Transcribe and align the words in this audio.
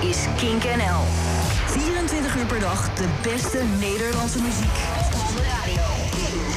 Is 0.00 0.26
Kink 0.36 0.64
NL. 0.64 1.02
24 1.66 2.36
uur 2.36 2.46
per 2.46 2.60
dag 2.60 2.94
de 2.94 3.04
beste 3.22 3.62
Nederlandse 3.78 4.38
muziek. 4.38 4.76
Kink. 6.10 6.54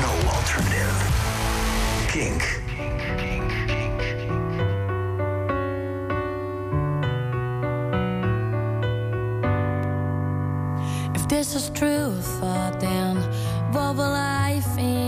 No 0.00 0.30
alternative. 0.30 0.96
Kink. 2.06 2.60
If 11.14 11.26
this 11.28 11.54
is 11.54 11.70
true, 11.72 12.12
thought 12.40 12.80
then, 12.80 13.16
what 13.72 13.96
will 13.96 14.14
I 14.14 14.60
feel? 14.74 15.07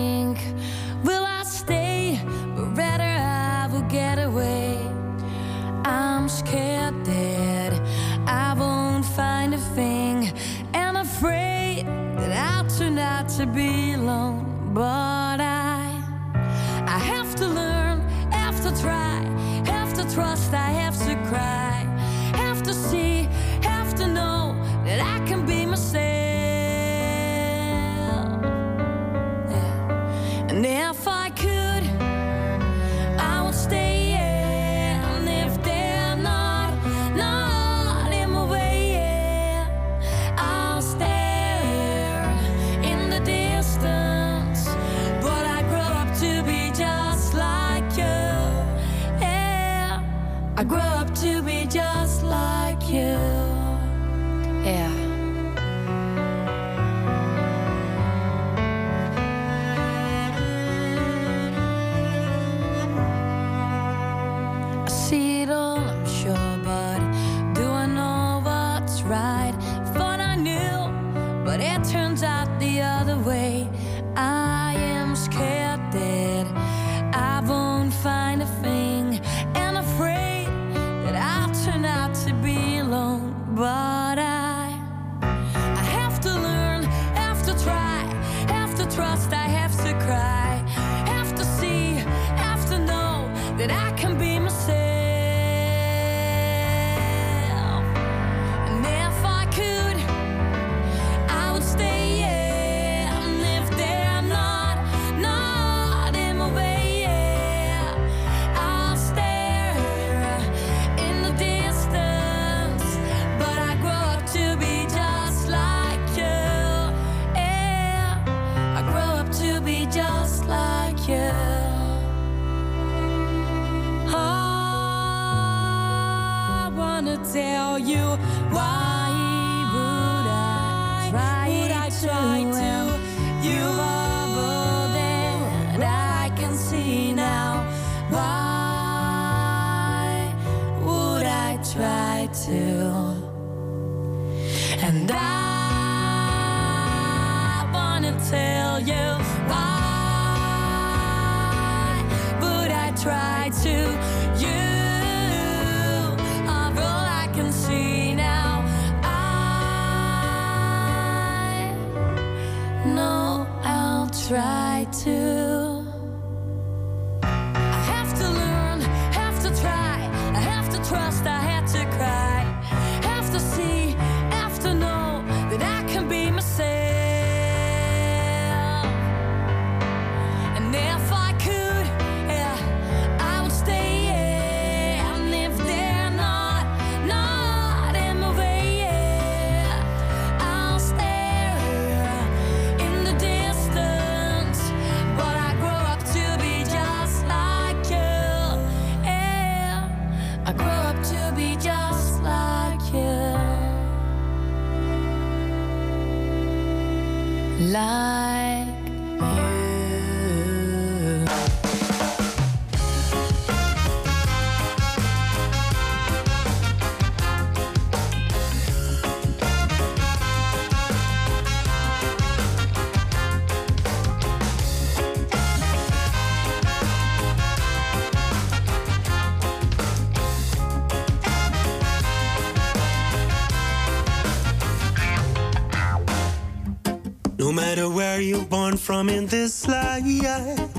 in 239.11 239.27
this 239.27 239.67
life. 239.67 240.70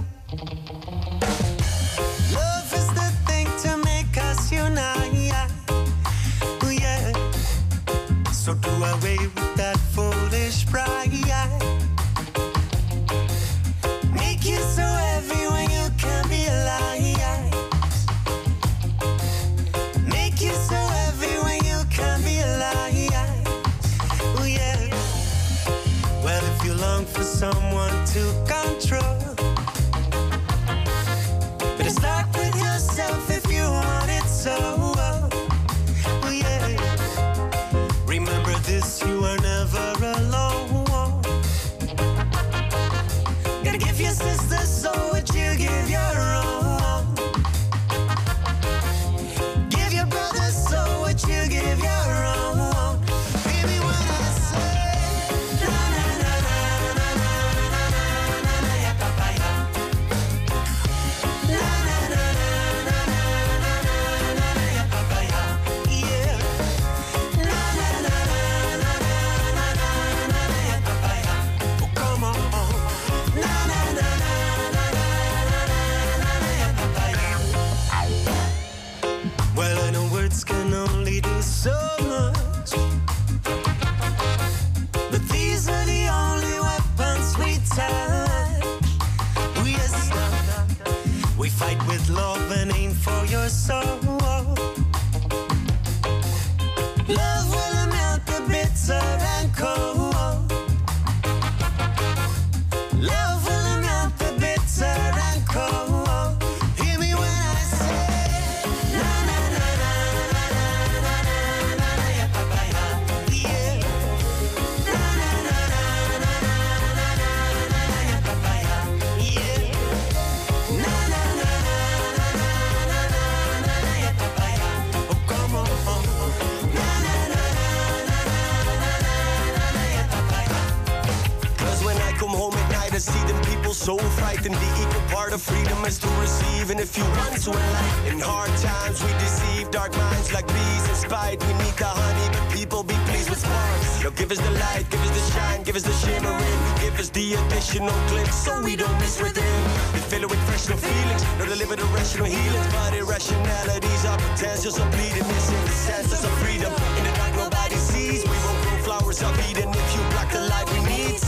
Additional 147.61 147.93
glimpse 148.07 148.43
so 148.43 148.59
we 148.61 148.75
don't 148.75 148.97
miss 148.97 149.21
within. 149.21 149.63
We 149.93 149.99
fill 149.99 150.23
it 150.23 150.29
with 150.31 150.41
fresh 150.49 150.67
new 150.67 150.75
feelings, 150.75 151.23
no 151.37 151.45
deliver 151.45 151.75
the 151.75 151.85
rational 151.93 152.25
healings, 152.25 152.67
but 152.73 152.93
irrationalities 152.93 154.05
are 154.05 154.17
potentials 154.17 154.79
of 154.79 154.89
bleeding, 154.89 155.27
missing 155.27 155.61
the 155.65 155.69
senses 155.69 156.23
of 156.23 156.31
freedom. 156.41 156.73
In 156.97 157.03
the 157.03 157.13
dark, 157.13 157.35
nobody 157.35 157.75
sees. 157.75 158.23
We 158.23 158.37
won't 158.45 158.61
grow 158.63 158.77
flowers 158.81 159.21
of 159.21 159.33
Eden 159.49 159.69
if 159.69 159.89
you 159.93 160.01
block 160.09 160.31
the 160.31 160.41
light 160.41 160.67
we 160.73 160.79
need. 160.89 161.21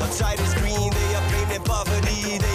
Outside 0.00 0.40
is 0.40 0.54
green, 0.54 0.90
they 0.90 1.14
are 1.16 1.28
blaming 1.28 1.62
poverty, 1.62 2.38
they 2.38 2.53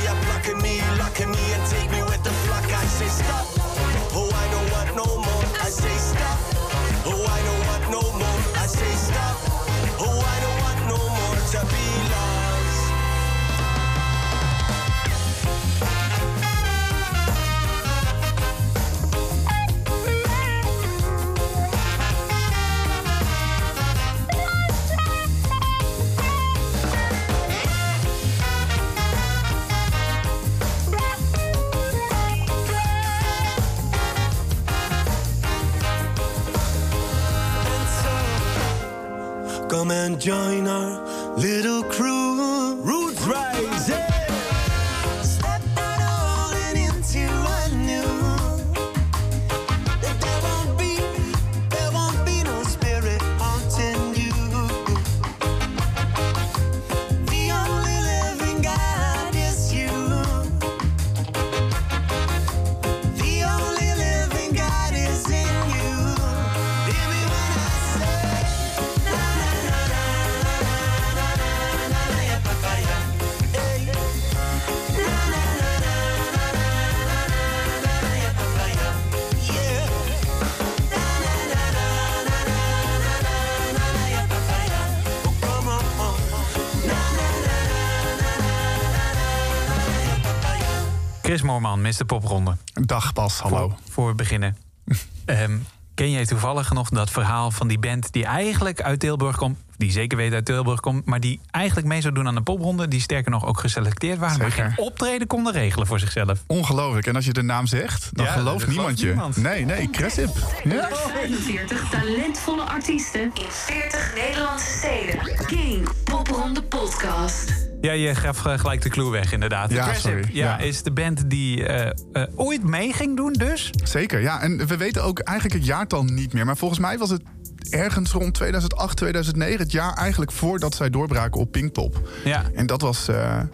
Moorman, 91.59 91.81
Mr. 91.81 92.05
Popronde. 92.05 92.57
Dag 92.73 93.13
Bas, 93.13 93.39
hallo. 93.39 93.57
Voor, 93.67 93.77
voor 93.89 94.07
we 94.07 94.15
beginnen. 94.15 94.57
Ehm, 95.25 95.57
ken 95.93 96.11
jij 96.11 96.25
toevallig 96.25 96.71
nog 96.71 96.89
dat 96.89 97.09
verhaal 97.09 97.51
van 97.51 97.67
die 97.67 97.79
band 97.79 98.11
die 98.13 98.25
eigenlijk 98.25 98.81
uit 98.81 98.99
Tilburg 98.99 99.35
komt? 99.37 99.57
Die 99.77 99.91
zeker 99.91 100.17
weet 100.17 100.33
uit 100.33 100.45
Tilburg 100.45 100.79
komt, 100.79 101.05
maar 101.05 101.19
die 101.19 101.39
eigenlijk 101.51 101.87
mee 101.87 102.01
zou 102.01 102.13
doen 102.13 102.27
aan 102.27 102.35
de 102.35 102.41
popronde. 102.41 102.87
Die 102.87 103.01
sterker 103.01 103.31
nog 103.31 103.45
ook 103.45 103.59
geselecteerd 103.59 104.17
waren, 104.19 104.37
maar 104.39 104.51
Zeker. 104.51 104.71
geen 104.71 104.85
optreden 104.85 105.27
konden 105.27 105.53
regelen 105.53 105.87
voor 105.87 105.99
zichzelf. 105.99 106.43
Ongelooflijk. 106.47 107.07
En 107.07 107.15
als 107.15 107.25
je 107.25 107.33
de 107.33 107.41
naam 107.41 107.67
zegt, 107.67 108.09
dan 108.11 108.25
Ja, 108.25 108.31
gelooft 108.31 108.67
niemand 108.67 108.99
je. 108.99 109.05
niemand. 109.05 109.37
Nee, 109.37 109.65
nee, 109.65 109.89
Cressip. 109.89 110.29
Ja? 110.63 110.89
45 110.91 111.89
talentvolle 111.89 112.63
artiesten 112.63 113.21
in 113.21 113.45
40 113.49 114.15
Nederlandse 114.15 114.77
steden. 114.77 115.45
King 115.45 115.89
Popronde 116.03 116.63
Podcast. 116.63 117.68
Ja, 117.81 117.91
je 117.91 118.15
gaf 118.15 118.45
eh, 118.45 118.59
gelijk 118.59 118.81
de 118.81 118.89
clue 118.89 119.09
weg, 119.11 119.31
inderdaad. 119.33 119.71
Ja, 119.71 119.93
sorry. 119.93 120.23
Ja, 120.31 120.45
Ja. 120.45 120.57
is 120.57 120.83
de 120.83 120.91
band 120.91 121.29
die 121.29 121.65
eh, 121.65 121.91
eh, 122.13 122.27
ooit 122.35 122.63
mee 122.63 122.93
ging 122.93 123.15
doen, 123.17 123.33
dus. 123.33 123.69
Zeker, 123.83 124.21
ja. 124.21 124.41
En 124.41 124.67
we 124.67 124.77
weten 124.77 125.03
ook 125.03 125.19
eigenlijk 125.19 125.57
het 125.59 125.67
jaartal 125.67 126.03
niet 126.03 126.33
meer. 126.33 126.45
Maar 126.45 126.57
volgens 126.57 126.79
mij 126.79 126.97
was 126.97 127.09
het 127.09 127.21
ergens 127.69 128.11
rond 128.11 128.33
2008, 128.33 128.97
2009. 128.97 129.59
Het 129.59 129.71
jaar 129.71 129.93
eigenlijk 129.93 130.31
voordat 130.31 130.75
zij 130.75 130.89
doorbraken 130.89 131.39
op 131.41 131.51
Pinkpop. 131.51 132.09
Ja. 132.25 132.43
En 132.53 132.65
dat 132.65 132.81
was 132.81 133.07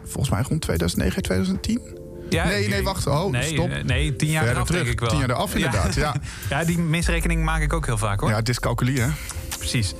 volgens 0.03 0.29
mij 0.29 0.41
rond 0.49 0.61
2009, 0.61 1.21
2010. 1.21 2.03
Ja, 2.29 2.45
Nee, 2.45 2.67
nee, 2.69 2.83
wacht. 2.83 3.07
Oh, 3.07 3.31
nee, 3.31 3.43
stop. 3.53 3.83
Nee, 3.83 4.15
tien 4.15 4.29
jaar 4.29 4.43
Verder 4.43 4.55
eraf, 4.55 4.67
denk 4.67 4.79
terug. 4.79 4.93
ik 4.93 4.99
wel. 4.99 5.09
Tien 5.09 5.19
jaar 5.19 5.29
eraf, 5.29 5.55
inderdaad, 5.55 5.95
ja. 5.95 6.15
ja, 6.49 6.63
die 6.63 6.77
misrekening 6.79 7.43
maak 7.43 7.61
ik 7.61 7.73
ook 7.73 7.85
heel 7.85 7.97
vaak, 7.97 8.19
hoor. 8.19 8.29
Ja, 8.29 8.41
dyscalculie, 8.41 9.01
hè? 9.01 9.07
Precies. 9.69 9.93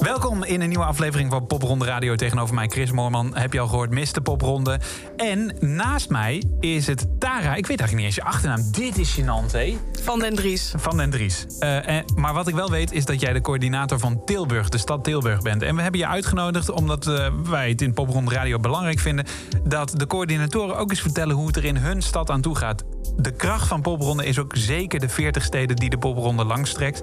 Welkom 0.00 0.44
in 0.44 0.60
een 0.60 0.68
nieuwe 0.68 0.84
aflevering 0.84 1.30
van 1.30 1.46
Popronde 1.46 1.84
Radio. 1.84 2.14
Tegenover 2.14 2.54
mij 2.54 2.68
Chris 2.68 2.90
Moorman, 2.90 3.36
heb 3.36 3.52
je 3.52 3.60
al 3.60 3.68
gehoord, 3.68 3.90
Mr. 3.90 4.20
Popronde. 4.22 4.80
En 5.16 5.56
naast 5.60 6.10
mij 6.10 6.42
is 6.60 6.86
het 6.86 7.06
Tara. 7.18 7.54
Ik 7.54 7.66
weet 7.66 7.80
eigenlijk 7.80 7.94
niet 7.94 8.04
eens 8.04 8.14
je 8.14 8.22
achternaam. 8.22 8.72
Dit 8.72 8.98
is 8.98 9.20
gênant, 9.20 9.52
hé? 9.52 9.76
Van 10.02 10.18
den 10.18 10.34
Dries. 10.34 10.72
Van 10.76 10.96
den 10.96 11.10
Dries. 11.10 11.46
Eh, 11.58 11.98
eh, 11.98 12.04
maar 12.16 12.34
wat 12.34 12.48
ik 12.48 12.54
wel 12.54 12.70
weet 12.70 12.92
is 12.92 13.04
dat 13.04 13.20
jij 13.20 13.32
de 13.32 13.40
coördinator 13.40 13.98
van 13.98 14.24
Tilburg, 14.24 14.68
de 14.68 14.78
stad 14.78 15.04
Tilburg, 15.04 15.42
bent. 15.42 15.62
En 15.62 15.76
we 15.76 15.82
hebben 15.82 16.00
je 16.00 16.06
uitgenodigd 16.06 16.70
omdat 16.70 17.06
eh, 17.06 17.28
wij 17.44 17.68
het 17.68 17.82
in 17.82 17.94
Popronde 17.94 18.34
Radio 18.34 18.58
belangrijk 18.58 18.98
vinden... 18.98 19.26
dat 19.64 19.92
de 19.96 20.06
coördinatoren 20.06 20.76
ook 20.76 20.90
eens 20.90 21.00
vertellen 21.00 21.36
hoe 21.36 21.46
het 21.46 21.56
er 21.56 21.64
in 21.64 21.76
hun 21.76 22.02
stad 22.02 22.30
aan 22.30 22.40
toe 22.40 22.56
gaat. 22.56 22.84
De 23.16 23.32
kracht 23.32 23.68
van 23.68 23.80
Popronde 23.80 24.26
is 24.26 24.38
ook 24.38 24.52
zeker 24.56 25.00
de 25.00 25.08
40 25.08 25.44
steden 25.44 25.76
die 25.76 25.90
de 25.90 25.98
Popronde 25.98 26.44
langstrekt. 26.44 27.02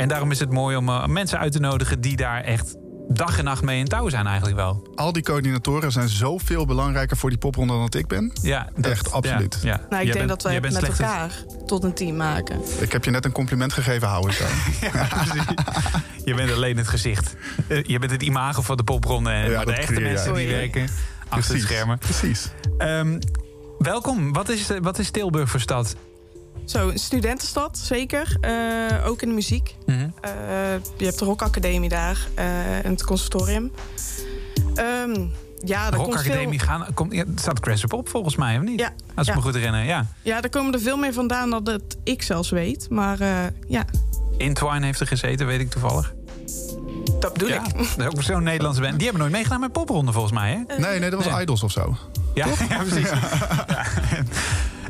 En 0.00 0.08
daarom 0.08 0.30
is 0.30 0.38
het 0.38 0.50
mooi 0.52 0.76
om 0.76 0.88
eh, 0.88 1.06
mensen 1.06 1.38
uit 1.38 1.52
te 1.52 1.58
nodigen 1.60 2.00
die 2.00 2.16
daar 2.16 2.40
echt 2.42 2.76
dag 3.08 3.38
en 3.38 3.44
nacht 3.44 3.62
mee 3.62 3.78
in 3.78 3.86
touw 3.86 4.08
zijn 4.08 4.26
eigenlijk 4.26 4.56
wel. 4.56 4.88
Al 4.94 5.12
die 5.12 5.22
coördinatoren 5.22 5.92
zijn 5.92 6.08
zoveel 6.08 6.66
belangrijker 6.66 7.16
voor 7.16 7.28
die 7.30 7.38
popronde 7.38 7.72
dan 7.72 7.82
dat 7.82 7.94
ik 7.94 8.06
ben. 8.06 8.32
Ja, 8.42 8.68
Echt, 8.80 9.12
absoluut. 9.12 9.58
Ja, 9.62 9.68
ja. 9.68 9.76
Nou, 9.76 9.84
ik 9.86 9.90
Jij 9.90 10.00
denk 10.04 10.14
bent- 10.14 10.28
dat 10.28 10.42
wij 10.42 10.60
met 10.60 10.82
elkaar 10.82 11.30
tot 11.66 11.84
een 11.84 11.94
team 11.94 12.16
maken. 12.16 12.60
Ik 12.78 12.92
heb 12.92 13.04
je 13.04 13.10
net 13.10 13.24
een 13.24 13.32
compliment 13.32 13.72
gegeven, 13.72 14.08
hou 14.08 14.32
zo. 14.32 14.44
Je 16.24 16.34
bent 16.34 16.52
alleen 16.52 16.76
het 16.76 16.88
gezicht. 16.88 17.34
Eh, 17.68 17.82
je 17.84 17.98
bent 17.98 18.10
het 18.12 18.22
imago 18.22 18.62
van 18.62 18.76
de 18.76 18.84
popronde. 18.84 19.30
En 19.30 19.50
Ja, 19.50 19.64
de 19.64 19.72
echte 19.72 19.92
creëer 19.92 20.12
mensen 20.12 20.34
die 20.34 20.48
werken 20.48 20.88
achter 21.28 21.54
de 21.54 21.60
schermen. 21.60 21.98
Precies. 21.98 22.50
Ehm, 22.78 23.18
welkom. 23.78 24.32
Wat 24.32 24.48
is, 24.48 24.70
eh, 24.70 24.78
wat 24.82 24.98
is 24.98 25.10
Tilburg 25.10 25.50
voor 25.50 25.60
stad? 25.60 25.96
Zo, 26.64 26.88
een 26.88 26.98
studentenstad, 26.98 27.78
zeker. 27.78 28.36
Eh, 28.40 29.06
ook 29.06 29.22
in 29.22 29.28
de 29.28 29.34
muziek. 29.34 29.76
Mhm. 29.86 29.98
Eh, 30.20 30.30
je 30.96 31.04
hebt 31.04 31.18
de 31.18 31.24
rockacademie 31.24 31.88
daar 31.88 32.26
eh, 32.34 32.84
en 32.84 32.90
het 32.90 33.04
conservatorium. 33.04 33.72
Ehm 34.74 35.26
ja, 35.64 35.90
daar 35.90 35.98
Rock 35.98 36.10
komt 36.10 36.18
Academie 36.18 36.58
veel, 36.58 36.68
gaan. 36.68 36.94
Komt, 36.94 37.12
ja, 37.12 37.24
staat 37.34 37.60
Crash 37.60 37.84
op, 37.84 38.08
ja, 38.12 38.20
of 38.20 38.60
niet? 38.60 38.80
Ja, 38.80 38.92
Als 39.14 39.26
ik 39.26 39.32
ja. 39.32 39.38
me 39.38 39.46
goed 39.46 39.54
herinner, 39.54 39.84
ja. 39.84 40.06
ja, 40.22 40.40
daar 40.40 40.50
komen 40.50 40.72
er 40.72 40.80
veel 40.80 40.96
meer 40.96 41.12
vandaan 41.12 41.50
dan 41.50 41.64
dat 41.64 41.82
ik 42.04 42.22
zelfs 42.22 42.50
weet. 42.50 42.90
Maar 42.90 43.20
eh, 43.20 43.28
ja, 43.68 43.84
Intwine 44.36 44.84
heeft 44.84 45.00
er 45.00 45.06
gezeten, 45.06 45.46
weet 45.46 45.60
ik 45.60 45.70
toevallig. 45.70 46.14
dat 47.20 47.32
bedoel 47.32 47.48
ja, 47.48 47.64
ik. 47.66 47.74
dat 47.96 47.98
is 47.98 48.06
ook 48.06 48.22
zo'n 48.22 48.42
Nederlandse 48.42 48.80
band. 48.80 48.94
Die 48.94 49.02
hebben 49.02 49.20
nooit 49.20 49.32
meegedaan 49.32 49.60
met 49.60 49.72
popronde 49.72 50.12
volgens 50.12 50.32
mij, 50.32 50.50
hè? 50.50 50.76
Nee, 50.78 50.98
nee, 50.98 51.10
dat 51.10 51.24
was 51.24 51.32
Nee. 51.32 51.42
Idols 51.42 51.62
of 51.62 51.72
zo. 51.72 51.96
Ja, 52.34 52.46
ja 52.68 52.82
precies. 52.82 53.10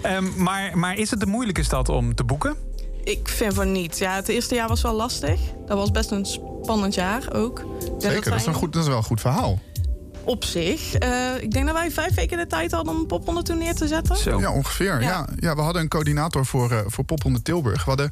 Ehm, 0.02 0.42
maar, 0.42 0.78
maar 0.78 0.99
is 0.99 1.11
het 1.11 1.23
een 1.23 1.28
moeilijke 1.28 1.62
stad 1.62 1.88
om 1.88 2.14
te 2.14 2.25
boeken? 2.25 2.54
Ik 3.04 3.28
vind 3.28 3.54
van 3.54 3.73
niet. 3.73 3.99
Ja, 3.99 4.14
het 4.14 4.28
eerste 4.28 4.54
jaar 4.54 4.69
was 4.69 4.83
wel 4.83 4.95
lastig. 4.95 5.40
Dat 5.66 5.76
was 5.76 5.90
best 5.90 6.11
een 6.11 6.26
spannend 6.26 6.95
jaar 6.95 7.33
ook. 7.33 7.59
Ik 7.59 7.66
denk 7.66 8.00
Zeker, 8.00 8.14
dat 8.30 8.38
is, 8.38 8.45
wij 8.45 8.54
een 8.54 8.61
goed, 8.61 8.73
dat 8.73 8.83
is 8.83 8.88
wel 8.88 8.97
een 8.97 9.02
goed 9.04 9.21
verhaal. 9.21 9.59
Op 10.25 10.45
zich. 10.45 10.95
eh, 10.95 11.42
ik 11.42 11.50
denk 11.50 11.66
dat 11.66 11.75
wij 11.75 11.90
vijf 11.90 12.14
weken 12.14 12.38
de 12.38 12.47
tijd 12.47 12.73
hadden 12.73 12.95
om 12.95 13.00
een 13.00 13.07
popronde 13.07 13.42
toen 13.42 13.59
neer 13.59 13.75
te 13.75 13.88
zetten. 13.88 14.16
Zo. 14.16 14.40
Ja, 14.40 14.52
ongeveer. 14.52 15.00
Ja. 15.00 15.09
Ja. 15.09 15.28
Ja, 15.37 15.54
we 15.54 15.61
hadden 15.61 15.83
een 15.83 15.88
coördinator 15.88 16.47
voor, 16.47 16.71
eh 16.71 16.78
voor 16.87 17.04
Tilburg. 17.42 17.85
We 17.85 17.88
hadden, 17.90 18.11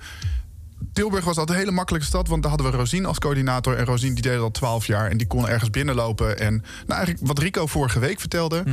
Tilburg 0.92 1.24
was 1.24 1.36
altijd 1.36 1.56
een 1.56 1.64
hele 1.64 1.76
makkelijke 1.76 2.06
stad, 2.06 2.28
want 2.28 2.42
daar 2.42 2.50
hadden 2.50 2.70
we 2.70 2.76
Rosien 2.76 3.06
als 3.06 3.18
coördinator. 3.18 3.76
En 3.76 3.84
Rosien 3.84 4.14
die 4.14 4.22
deed 4.22 4.38
al 4.38 4.50
twaalf 4.50 4.86
jaar 4.86 5.10
en 5.10 5.16
die 5.16 5.26
kon 5.26 5.48
ergens 5.48 5.70
binnenlopen. 5.70 6.38
En 6.38 6.52
nou, 6.86 6.98
eigenlijk 6.98 7.26
wat 7.26 7.38
Rico 7.38 7.66
vorige 7.66 7.98
week 7.98 8.20
vertelde. 8.20 8.64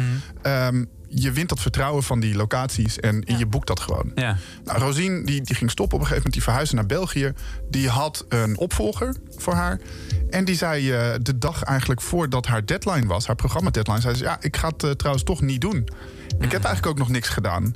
Ehm, 0.41 0.85
je 1.17 1.31
wint 1.31 1.49
dat 1.49 1.59
vertrouwen 1.59 2.03
van 2.03 2.19
die 2.19 2.35
locaties 2.35 2.99
en 2.99 3.23
je 3.25 3.45
boekt 3.45 3.67
dat 3.67 3.79
gewoon. 3.79 4.11
Ja. 4.15 4.37
Nou, 4.63 4.79
Rosien 4.79 5.25
die, 5.25 5.41
die 5.41 5.55
ging 5.55 5.71
stoppen 5.71 5.97
op 5.97 6.03
een 6.03 6.07
gegeven 6.07 6.15
moment. 6.15 6.33
Die 6.33 6.43
verhuisde 6.43 6.75
naar 6.75 6.85
België. 6.85 7.33
Die 7.69 7.89
had 7.89 8.25
een 8.29 8.57
opvolger 8.57 9.15
voor 9.37 9.53
haar. 9.53 9.79
En 10.29 10.45
die 10.45 10.55
zei 10.55 10.91
eh, 10.91 11.13
de 11.21 11.37
dag 11.37 11.63
eigenlijk 11.63 12.01
voordat 12.01 12.45
haar 12.45 12.65
deadline 12.65 13.07
was... 13.07 13.27
haar 13.27 13.35
programma 13.35 13.69
deadline, 13.69 14.01
zei 14.01 14.15
ze... 14.15 14.23
ja, 14.23 14.37
ik 14.41 14.57
ga 14.57 14.67
het 14.67 14.83
eh, 14.83 14.91
trouwens 14.91 15.25
toch 15.25 15.41
niet 15.41 15.61
doen. 15.61 15.87
Ik 16.39 16.51
heb 16.51 16.63
eigenlijk 16.63 16.85
ook 16.85 16.97
nog 16.97 17.09
niks 17.09 17.29
gedaan. 17.29 17.75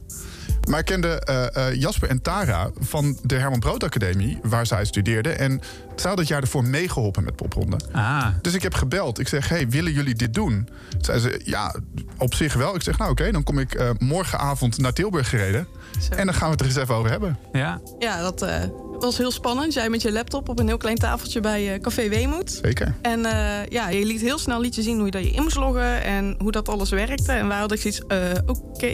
Maar 0.70 0.80
ik 0.80 0.86
kende 0.86 1.08
eh, 1.08 1.68
eh, 1.68 1.76
Jasper 1.76 2.10
en 2.10 2.22
Tara 2.22 2.70
van 2.80 3.18
de 3.22 3.36
Herman 3.36 3.60
Brood 3.60 3.84
Academie... 3.84 4.40
waar 4.44 4.66
zij 4.66 4.86
studeerde. 4.86 5.30
En 5.30 5.62
zij 5.96 6.10
had 6.10 6.20
het 6.20 6.28
jaar 6.28 6.42
ervoor 6.42 6.66
meegeholpen 6.66 7.24
met 7.24 7.36
popronde. 7.36 7.80
Ah. 7.92 8.28
Dus 8.42 8.54
ik 8.54 8.62
heb 8.62 8.74
gebeld. 8.74 9.20
Ik 9.20 9.28
zeg, 9.28 9.50
hey, 9.50 9.70
willen 9.70 9.92
jullie 9.92 10.16
dit 10.16 10.34
doen? 10.34 10.70
Zei 11.02 11.20
ze, 11.20 11.42
ja, 11.44 11.76
op 12.18 12.34
zich 12.34 12.54
wel. 12.54 12.76
Ik 12.76 12.82
zeg, 12.82 12.98
nou 12.98 13.12
oké, 13.12 13.32
dan 13.32 13.44
kom 13.44 13.60
ik 13.60 13.74
eh, 13.74 13.90
morgenavond 13.98 14.78
naar 14.78 14.94
Tilburg 14.94 15.30
gereden. 15.30 15.68
En 16.10 16.26
dan 16.26 16.36
gaan 16.36 16.46
we 16.46 16.52
het 16.52 16.60
er 16.60 16.66
eens 16.66 16.76
even 16.76 16.96
over 16.96 17.10
hebben. 17.10 17.38
Ja. 17.52 17.80
Ja, 18.00 18.22
dat 18.22 18.42
eh, 18.42 18.64
was 19.02 19.18
heel 19.18 19.32
spannend. 19.32 19.74
Jij 19.74 19.90
met 19.90 20.02
je 20.02 20.12
laptop 20.12 20.50
op 20.50 20.60
een 20.60 20.68
heel 20.68 20.78
klein 20.78 20.98
tafeltje 20.98 21.40
bij 21.40 21.74
eh, 21.74 21.82
Café 21.82 22.10
Weemoed. 22.10 22.60
Zeker. 22.62 22.96
En 23.02 23.26
eh, 23.26 23.66
ja, 23.66 23.90
je 23.90 24.06
liet 24.06 24.22
heel 24.22 24.38
snel 24.38 24.62
liet 24.62 24.76
je 24.76 24.82
zien 24.82 24.96
hoe 24.96 25.06
je, 25.06 25.12
dat 25.12 25.24
je 25.24 25.32
in 25.32 25.42
moest 25.42 25.56
loggen 25.56 26.04
en 26.04 26.36
hoe 26.40 26.52
dat 26.52 26.70
alles 26.70 26.90
werkte. 26.90 27.32
En 27.32 27.48
wij 27.48 27.58
hadden 27.58 27.78
zoiets, 27.78 28.02
eh 28.08 28.18
oké. 28.46 28.88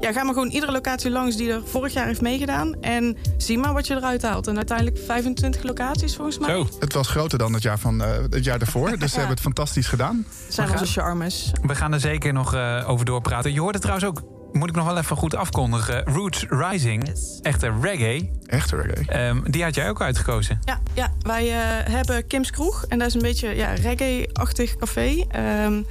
Ja, 0.00 0.12
ga 0.12 0.22
maar 0.22 0.34
gewoon 0.34 0.48
iedere 0.48 0.72
locatie 0.72 1.10
langs 1.10 1.36
die 1.36 1.52
er 1.52 1.62
vorig 1.64 1.92
jaar 1.92 2.06
heeft 2.06 2.20
meegedaan. 2.20 2.80
En 2.80 3.16
zie 3.36 3.58
maar 3.58 3.72
wat 3.72 3.86
je 3.86 3.94
eruit 3.94 4.22
haalt. 4.22 4.46
En 4.46 4.56
uiteindelijk 4.56 4.98
25 5.06 5.62
locaties 5.62 6.16
volgens 6.16 6.38
mij. 6.38 6.48
Zo. 6.50 6.66
Het 6.78 6.92
was 6.92 7.08
groter 7.08 7.38
dan 7.38 7.52
het 7.52 7.62
jaar, 7.62 7.78
van, 7.78 8.02
eh, 8.02 8.10
het 8.30 8.44
jaar 8.44 8.58
daarvoor. 8.58 8.98
Dus 8.98 9.10
ze 9.10 9.18
hebben 9.18 9.34
het 9.34 9.44
fantastisch 9.44 9.86
gedaan. 9.86 10.26
zijn 10.48 10.70
onze 10.70 10.86
charmes. 10.86 11.52
We 11.62 11.74
gaan 11.74 11.92
er 11.92 12.00
zeker 12.00 12.32
nog 12.32 12.54
eh, 12.54 12.84
over 12.86 13.06
doorpraten. 13.06 13.52
Je 13.52 13.60
hoorde 13.60 13.78
trouwens 13.78 14.06
ook, 14.06 14.22
moet 14.52 14.68
ik 14.68 14.74
nog 14.74 14.86
wel 14.86 14.98
even 14.98 15.16
goed 15.16 15.34
afkondigen... 15.34 16.04
Roots 16.04 16.46
Rising, 16.48 17.12
echte 17.42 17.72
reggae. 17.80 18.30
Echte 18.46 18.76
reggae. 18.76 19.04
Ehm, 19.06 19.50
die 19.50 19.62
had 19.62 19.74
jij 19.74 19.88
ook 19.88 20.00
uitgekozen. 20.00 20.60
Ja, 20.64 20.80
ja 20.94 21.12
wij 21.22 21.46
eh, 21.46 21.92
hebben 21.92 22.26
Kim's 22.26 22.50
Kroeg. 22.50 22.84
En 22.88 22.98
dat 22.98 23.08
is 23.08 23.14
een 23.14 23.22
beetje 23.22 23.48
ja, 23.48 23.72
reggae-achtig 23.72 24.76
café. 24.76 25.24
Ehm, 25.28 25.82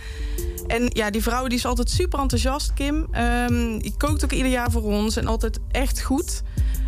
en 0.67 0.89
ja, 0.89 1.09
die 1.09 1.23
vrouw 1.23 1.47
die 1.47 1.57
is 1.57 1.65
altijd 1.65 1.89
super 1.89 2.19
enthousiast, 2.19 2.73
Kim. 2.73 3.07
Ehm, 3.11 3.79
die 3.79 3.93
kookt 3.97 4.23
ook 4.23 4.31
ieder 4.31 4.51
jaar 4.51 4.71
voor 4.71 4.83
ons 4.83 5.15
en 5.15 5.27
altijd 5.27 5.59
echt 5.71 6.01
goed. 6.01 6.43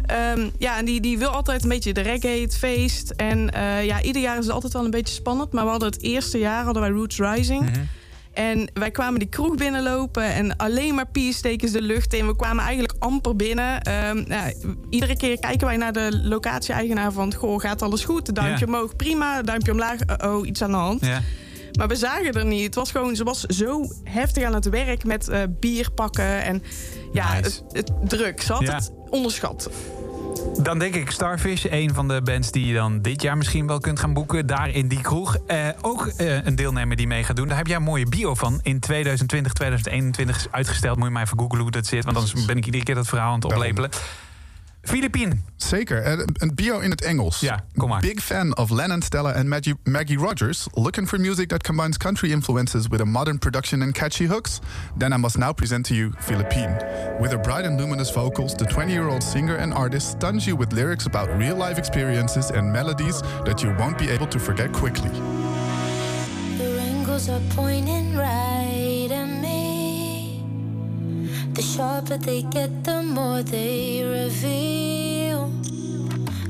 Ehm, 0.05 0.49
ja, 0.57 0.77
en 0.77 0.85
die, 0.85 1.01
die 1.01 1.17
wil 1.17 1.29
altijd 1.29 1.63
een 1.63 1.69
beetje 1.69 1.93
de 1.93 2.01
reggae, 2.01 2.41
het 2.41 2.57
feest. 2.57 3.09
En 3.09 3.53
eh, 3.53 3.85
ja, 3.85 4.01
ieder 4.01 4.21
jaar 4.21 4.37
is 4.37 4.45
het 4.45 4.53
altijd 4.53 4.73
wel 4.73 4.85
een 4.85 4.91
beetje 4.91 5.13
spannend. 5.13 5.51
Maar 5.51 5.63
we 5.63 5.69
hadden 5.69 5.89
het 5.89 6.01
eerste 6.01 6.37
jaar 6.37 6.63
hadden 6.63 6.81
wij 6.81 6.91
Roots 6.91 7.17
Rising. 7.17 7.71
En 8.39 8.71
wij 8.73 8.91
kwamen 8.91 9.19
die 9.19 9.29
kroeg 9.29 9.55
binnenlopen 9.55 10.23
en 10.23 10.55
alleen 10.55 10.95
maar 10.95 11.07
pierstekens 11.07 11.71
de 11.71 11.81
lucht 11.81 12.13
in. 12.13 12.27
We 12.27 12.35
kwamen 12.35 12.63
eigenlijk 12.63 12.93
amper 12.99 13.35
binnen. 13.35 13.81
Ehm, 13.81 14.23
nou, 14.27 14.53
iedere 14.89 15.17
keer 15.17 15.39
kijken 15.39 15.67
wij 15.67 15.77
naar 15.77 15.93
de 15.93 16.19
locatie-eigenaar 16.23 17.11
van... 17.11 17.33
goh, 17.33 17.59
gaat 17.59 17.81
alles 17.81 18.03
goed? 18.03 18.35
Duimpje 18.35 18.65
Ja. 18.65 18.71
omhoog, 18.73 18.95
prima. 18.95 19.41
Duimpje 19.41 19.71
omlaag, 19.71 19.99
oh, 20.23 20.47
iets 20.47 20.61
aan 20.61 20.71
de 20.71 20.77
hand. 20.77 21.05
Ja. 21.05 21.21
Maar 21.77 21.87
we 21.87 21.95
zagen 21.95 22.33
er 22.33 22.45
niet. 22.45 22.63
Het 22.65 22.75
was 22.75 22.91
gewoon, 22.91 23.15
ze 23.15 23.23
was 23.23 23.41
zo 23.41 23.85
heftig 24.03 24.43
aan 24.43 24.53
het 24.53 24.69
werk 24.69 25.03
met 25.03 25.27
eh, 25.27 25.41
bier 25.59 25.91
pakken. 25.91 26.43
En 26.43 26.63
ja, 27.13 27.33
Nice. 27.33 27.43
het, 27.43 27.63
het 27.71 28.09
druk. 28.09 28.41
Ze 28.41 28.53
had 28.53 28.61
Ja. 28.61 28.75
het 28.75 28.91
onderschat. 29.09 29.69
Dan 30.61 30.79
denk 30.79 30.95
ik 30.95 31.11
Starfish, 31.11 31.65
een 31.69 31.93
van 31.93 32.07
de 32.07 32.21
bands 32.21 32.51
die 32.51 32.65
je 32.65 32.73
dan 32.73 33.01
dit 33.01 33.21
jaar 33.21 33.37
misschien 33.37 33.67
wel 33.67 33.79
kunt 33.79 33.99
gaan 33.99 34.13
boeken. 34.13 34.47
Daar 34.47 34.69
in 34.69 34.87
die 34.87 35.01
kroeg. 35.01 35.37
Eh, 35.47 35.67
ook 35.81 36.07
eh, 36.07 36.45
een 36.45 36.55
deelnemer 36.55 36.95
die 36.95 37.07
mee 37.07 37.23
gaat 37.23 37.35
doen. 37.35 37.47
Daar 37.47 37.57
heb 37.57 37.67
jij 37.67 37.75
een 37.75 37.83
mooie 37.83 38.05
bio 38.05 38.35
van. 38.35 38.59
In 38.63 38.79
2020, 38.79 39.53
2021 39.53 40.35
is 40.35 40.47
uitgesteld. 40.51 40.97
Moet 40.97 41.07
je 41.07 41.13
maar 41.13 41.23
even 41.23 41.39
googlen 41.39 41.61
hoe 41.61 41.71
dat 41.71 41.85
zit. 41.85 42.03
Want 42.03 42.17
anders 42.17 42.45
ben 42.45 42.57
ik 42.57 42.65
iedere 42.65 42.83
keer 42.83 42.95
dat 42.95 43.07
verhaal 43.07 43.33
aan 43.33 43.39
het 43.39 43.49
Daarom. 43.49 43.89
Oplepelen. 44.83 45.11
Filipine. 45.11 45.35
Zeker. 45.55 46.01
En 46.01 46.25
Een 46.33 46.55
bio 46.55 46.79
in 46.79 46.89
het 46.89 47.01
Engels. 47.03 47.39
Ja, 47.39 47.63
kom 47.75 47.89
maar. 47.89 48.01
Big 48.01 48.23
fan 48.23 48.57
of 48.57 48.69
Lennon 48.69 49.01
Stella 49.01 49.31
and 49.31 49.45
Maggie, 49.45 49.75
Maggie 49.83 50.17
Rogers. 50.17 50.67
Looking 50.73 51.07
for 51.07 51.19
music 51.19 51.47
that 51.49 51.63
combines 51.63 51.97
country 51.97 52.31
influences 52.31 52.87
with 52.87 53.01
a 53.01 53.05
modern 53.05 53.37
production 53.37 53.81
and 53.81 53.93
catchy 53.93 54.27
hooks? 54.27 54.59
Then 54.97 55.13
I 55.13 55.17
must 55.17 55.37
now 55.37 55.53
present 55.53 55.85
to 55.87 55.93
you 55.93 56.11
Philippine. 56.19 56.77
With 57.19 57.31
her 57.31 57.41
bright 57.41 57.65
and 57.65 57.79
luminous 57.79 58.11
vocals, 58.11 58.53
the 58.55 58.65
20-year-old 58.65 59.23
singer 59.23 59.57
and 59.57 59.73
artist 59.73 60.07
stuns 60.07 60.45
you 60.45 60.57
with 60.57 60.73
lyrics 60.73 61.05
about 61.05 61.29
real-life 61.37 61.77
experiences 61.77 62.51
and 62.51 62.71
melodies 62.71 63.21
that 63.43 63.61
you 63.61 63.75
won't 63.77 63.97
be 63.97 64.09
able 64.09 64.27
to 64.27 64.39
forget 64.39 64.71
quickly. 64.71 65.11
Your 66.57 66.79
angles 66.79 67.29
are 67.29 67.41
pointing 67.55 68.17
right 68.17 69.11
at 69.11 69.25
me. 69.25 69.38
The 71.53 71.61
sharper 71.61 72.17
they 72.17 72.43
get, 72.43 72.83
the 72.83 73.01
more 73.01 73.41
they 73.41 74.03
reveal. 74.03 75.47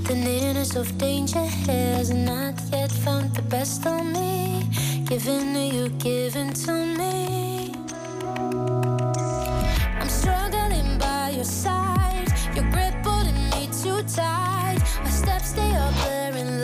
The 0.08 0.16
nearness 0.16 0.76
of 0.76 0.98
danger 0.98 1.46
has 1.68 2.12
not 2.12 2.56
yet 2.72 2.92
found 2.92 3.36
the 3.36 3.42
best 3.42 3.86
on 3.88 4.12
me. 4.14 4.70
Given 5.06 5.54
to 5.54 5.60
you, 5.76 5.90
given 5.90 6.54
to 6.66 6.74
me. 7.00 7.74
I'm 10.00 10.10
struggling 10.10 10.98
by 10.98 11.32
your 11.36 11.46
side. 11.46 12.28
Your 12.56 12.70
grip 12.72 12.94
holding 13.06 13.50
me 13.52 13.70
too 13.82 14.04
tight. 14.04 14.80
My 15.04 15.10
steps 15.10 15.50
stay 15.50 15.72
up 15.76 15.94
there 16.06 16.36
in 16.36 16.62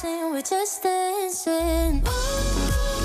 Dancing, 0.00 0.30
we're 0.30 0.42
just 0.42 0.80
dancing. 0.80 2.04
Ooh, 2.06 2.97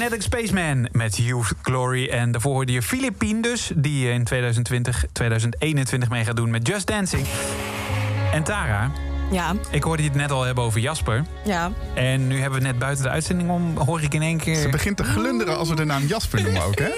Magnetic 0.00 0.22
Spaceman 0.32 0.88
met 0.92 1.16
Youth 1.16 1.52
Glory. 1.62 2.08
En 2.08 2.32
daarvoor 2.32 2.52
hoorde 2.52 2.72
je 2.72 2.82
Philippine 2.82 3.42
dus, 3.42 3.70
die 3.74 4.10
in 4.10 4.24
2020, 4.24 5.04
2021 5.12 6.08
mee 6.08 6.24
gaat 6.24 6.36
doen 6.36 6.50
met 6.50 6.66
Just 6.66 6.86
Dancing. 6.86 7.26
En 8.32 8.42
Tara, 8.42 8.90
Ja, 9.30 9.54
ik 9.70 9.82
hoorde 9.82 10.02
je 10.02 10.08
het 10.08 10.18
net 10.18 10.30
al 10.30 10.42
hebben 10.42 10.64
over 10.64 10.80
Jasper. 10.80 11.24
ja. 11.44 11.72
En 11.94 12.26
nu 12.26 12.40
hebben 12.40 12.58
we 12.58 12.66
net 12.66 12.78
buiten 12.78 13.04
de 13.04 13.10
uitzending 13.10 13.50
om, 13.50 13.76
hoor 13.76 14.02
ik 14.02 14.14
in 14.14 14.22
één 14.22 14.38
keer... 14.38 14.56
Ze 14.56 14.68
begint 14.68 14.96
te 14.96 15.04
glunderen 15.04 15.58
als 15.58 15.68
we 15.68 15.74
de 15.74 15.84
naam 15.84 16.06
Jasper 16.06 16.42
noemen 16.42 16.62
ook, 16.62 16.78
hè? 16.78 16.90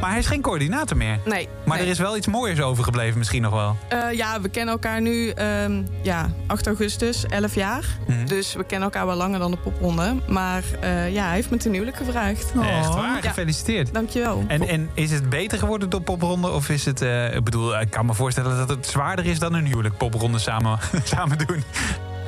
Maar 0.00 0.10
hij 0.10 0.18
is 0.18 0.26
geen 0.26 0.40
coördinator 0.42 0.96
meer. 0.96 1.18
Nee. 1.24 1.48
Maar 1.64 1.76
nee. 1.76 1.86
er 1.86 1.92
is 1.92 1.98
wel 1.98 2.16
iets 2.16 2.26
mooiers 2.26 2.60
overgebleven 2.60 3.18
misschien 3.18 3.42
nog 3.42 3.52
wel. 3.52 3.76
Eh, 3.88 4.12
ja, 4.12 4.40
we 4.40 4.48
kennen 4.48 4.74
elkaar 4.74 5.00
nu 5.00 5.30
ehm, 5.30 5.82
ja, 6.02 6.30
8 6.46 6.66
augustus, 6.66 7.26
11 7.26 7.54
jaar. 7.54 7.84
Mhm. 8.06 8.26
Dus 8.26 8.54
we 8.54 8.64
kennen 8.64 8.88
elkaar 8.92 9.06
wel 9.06 9.16
langer 9.16 9.38
dan 9.38 9.50
de 9.50 9.56
popronde. 9.56 10.16
Maar 10.28 10.62
eh, 10.80 11.12
ja, 11.12 11.24
hij 11.24 11.34
heeft 11.34 11.50
me 11.50 11.56
ten 11.56 11.72
huwelijk 11.72 11.96
gevraagd. 11.96 12.42
Echt 12.42 12.94
waar, 12.94 13.22
Ja. 13.22 13.28
gefeliciteerd. 13.28 13.94
Dankjewel. 13.94 14.44
En, 14.48 14.68
en 14.68 14.90
is 14.94 15.10
het 15.10 15.28
beter 15.30 15.58
geworden 15.58 15.90
door 15.90 16.00
popronde? 16.02 16.50
Of 16.50 16.68
is 16.68 16.84
het, 16.84 17.02
eh, 17.02 17.34
ik 17.34 17.44
bedoel, 17.44 17.80
ik 17.80 17.90
kan 17.90 18.06
me 18.06 18.14
voorstellen 18.14 18.56
dat 18.56 18.68
het 18.68 18.86
zwaarder 18.86 19.26
is 19.26 19.38
dan 19.38 19.54
een 19.54 19.66
huwelijk 19.66 19.96
popronde 19.96 20.38
samen, 20.38 20.78
samen 21.04 21.38
doen. 21.46 21.62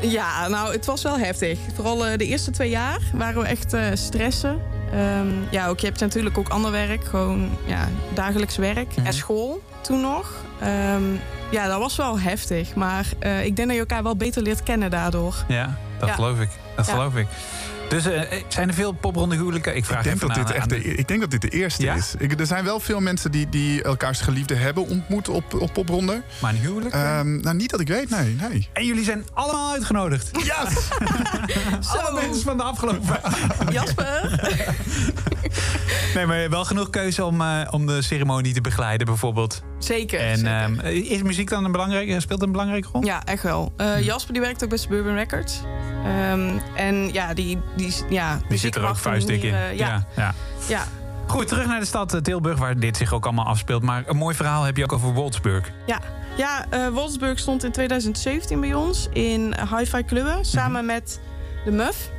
Ja, 0.00 0.48
nou, 0.48 0.72
het 0.72 0.86
was 0.86 1.02
wel 1.02 1.18
heftig. 1.18 1.58
Vooral 1.74 1.98
de 1.98 2.26
eerste 2.26 2.50
twee 2.50 2.70
jaar 2.70 2.98
waren 3.14 3.42
we 3.42 3.48
echt 3.48 3.72
eh, 3.72 3.84
stressen. 3.94 4.58
Ehm, 4.92 5.28
ja, 5.50 5.68
ook, 5.68 5.78
je 5.80 5.86
hebt 5.86 6.00
natuurlijk 6.00 6.38
ook 6.38 6.48
ander 6.48 6.70
werk. 6.70 7.04
Gewoon 7.04 7.50
ja, 7.64 7.88
dagelijks 8.14 8.56
werk 8.56 8.96
Mhm. 8.96 9.06
en 9.06 9.12
school 9.12 9.62
toen 9.80 10.00
nog. 10.00 10.32
Ehm, 10.60 11.02
ja, 11.50 11.66
dat 11.68 11.78
was 11.78 11.96
wel 11.96 12.20
heftig. 12.20 12.74
Maar 12.74 13.06
eh, 13.18 13.44
ik 13.44 13.56
denk 13.56 13.68
dat 13.68 13.76
je 13.76 13.82
elkaar 13.82 14.02
wel 14.02 14.16
beter 14.16 14.42
leert 14.42 14.62
kennen 14.62 14.90
daardoor. 14.90 15.34
Ja, 15.48 15.76
dat 15.98 16.08
Ja. 16.08 16.14
geloof 16.14 16.40
ik. 16.40 16.48
Dat 16.76 16.86
Ja. 16.86 16.92
geloof 16.92 17.16
ik. 17.16 17.26
Dus 17.90 18.06
eh, 18.06 18.20
zijn 18.48 18.68
er 18.68 18.74
veel 18.74 18.92
popronde 18.92 19.34
huwelijken? 19.36 19.76
Ik 19.76 19.84
vraag 19.84 19.98
Ik 19.98 20.04
denk, 20.04 20.20
dat 20.20 20.34
dit 20.34 20.44
aan- 20.44 20.52
echt 20.52 20.62
aan 20.62 20.68
de, 20.68 20.84
ik 20.84 21.08
denk 21.08 21.20
dat 21.20 21.30
dit 21.30 21.40
de 21.40 21.48
eerste 21.48 21.82
Ja? 21.82 21.94
is. 21.94 22.14
Ik, 22.18 22.40
er 22.40 22.46
zijn 22.46 22.64
wel 22.64 22.80
veel 22.80 23.00
mensen 23.00 23.30
die, 23.30 23.48
die 23.48 23.82
elkaars 23.82 24.20
geliefden 24.20 24.58
hebben 24.58 24.86
ontmoet 24.88 25.28
op, 25.28 25.54
op 25.54 25.72
popronde. 25.72 26.22
Maar 26.40 26.50
een 26.50 26.58
huwelijk? 26.58 26.94
Ehm, 26.94 27.40
nou, 27.40 27.56
niet 27.56 27.70
dat 27.70 27.80
ik 27.80 27.88
weet, 27.88 28.10
nee. 28.10 28.36
nee. 28.48 28.68
en 28.72 28.84
jullie 28.86 29.04
zijn 29.04 29.24
allemaal 29.34 29.72
uitgenodigd. 29.72 30.30
Yes! 30.32 30.88
Alle 31.96 32.20
mensen 32.20 32.42
van 32.42 32.56
de 32.56 32.62
afgelopen. 32.62 33.20
Jasper? 33.70 34.40
Nee, 36.14 36.26
maar 36.26 36.50
wel 36.50 36.64
genoeg 36.64 36.90
keuze 36.90 37.24
om, 37.24 37.40
eh, 37.40 37.68
om 37.70 37.86
de 37.86 38.02
ceremonie 38.02 38.52
te 38.52 38.60
begeleiden, 38.60 39.06
bijvoorbeeld. 39.06 39.62
Zeker. 39.78 40.20
En 40.20 40.36
zeker. 40.36 40.52
ehm, 40.52 40.80
is 40.86 41.22
muziek 41.22 41.48
dan 41.50 41.64
een 41.64 41.72
belangrijke, 41.72 42.20
speelt 42.20 42.42
een 42.42 42.52
belangrijke 42.52 42.88
rol? 42.92 43.04
Ja, 43.04 43.24
echt 43.24 43.42
wel. 43.42 43.72
Eh, 43.76 44.04
Jasper 44.04 44.32
die 44.32 44.42
werkt 44.42 44.62
ook 44.62 44.68
bij 44.68 44.78
Suburban 44.78 45.14
Records. 45.14 45.60
Ehm, 46.04 46.58
en 46.74 47.12
ja, 47.12 47.34
die, 47.34 47.58
die, 47.76 47.94
ja, 48.08 48.40
Die 48.48 48.58
zit 48.58 48.74
er 48.76 48.88
ook 48.88 48.96
vuistdik 48.96 49.42
in. 49.42 49.54
ja, 49.76 50.06
ja. 50.16 50.34
ja. 50.68 50.84
Goed, 51.26 51.48
terug 51.48 51.66
naar 51.66 51.80
de 51.80 51.86
stad 51.86 52.14
eh, 52.14 52.20
Tilburg, 52.20 52.58
waar 52.58 52.78
dit 52.78 52.96
zich 52.96 53.12
ook 53.12 53.24
allemaal 53.24 53.44
afspeelt. 53.46 53.82
Maar 53.82 54.02
een 54.06 54.16
mooi 54.16 54.34
verhaal 54.34 54.62
heb 54.62 54.76
je 54.76 54.82
ook 54.82 54.92
over 54.92 55.12
Wolfsburg. 55.12 55.70
Ja, 55.86 56.00
ja 56.36 56.66
eh, 56.70 56.88
Wolfsburg 56.88 57.38
stond 57.38 57.64
in 57.64 57.72
2017 57.72 58.60
bij 58.60 58.74
ons 58.74 59.08
in 59.12 59.54
Hi-Fi 59.76 60.04
Clubben 60.04 60.44
samen 60.44 60.86
met 60.86 61.20
de 61.64 61.70
Muff. 61.70 62.10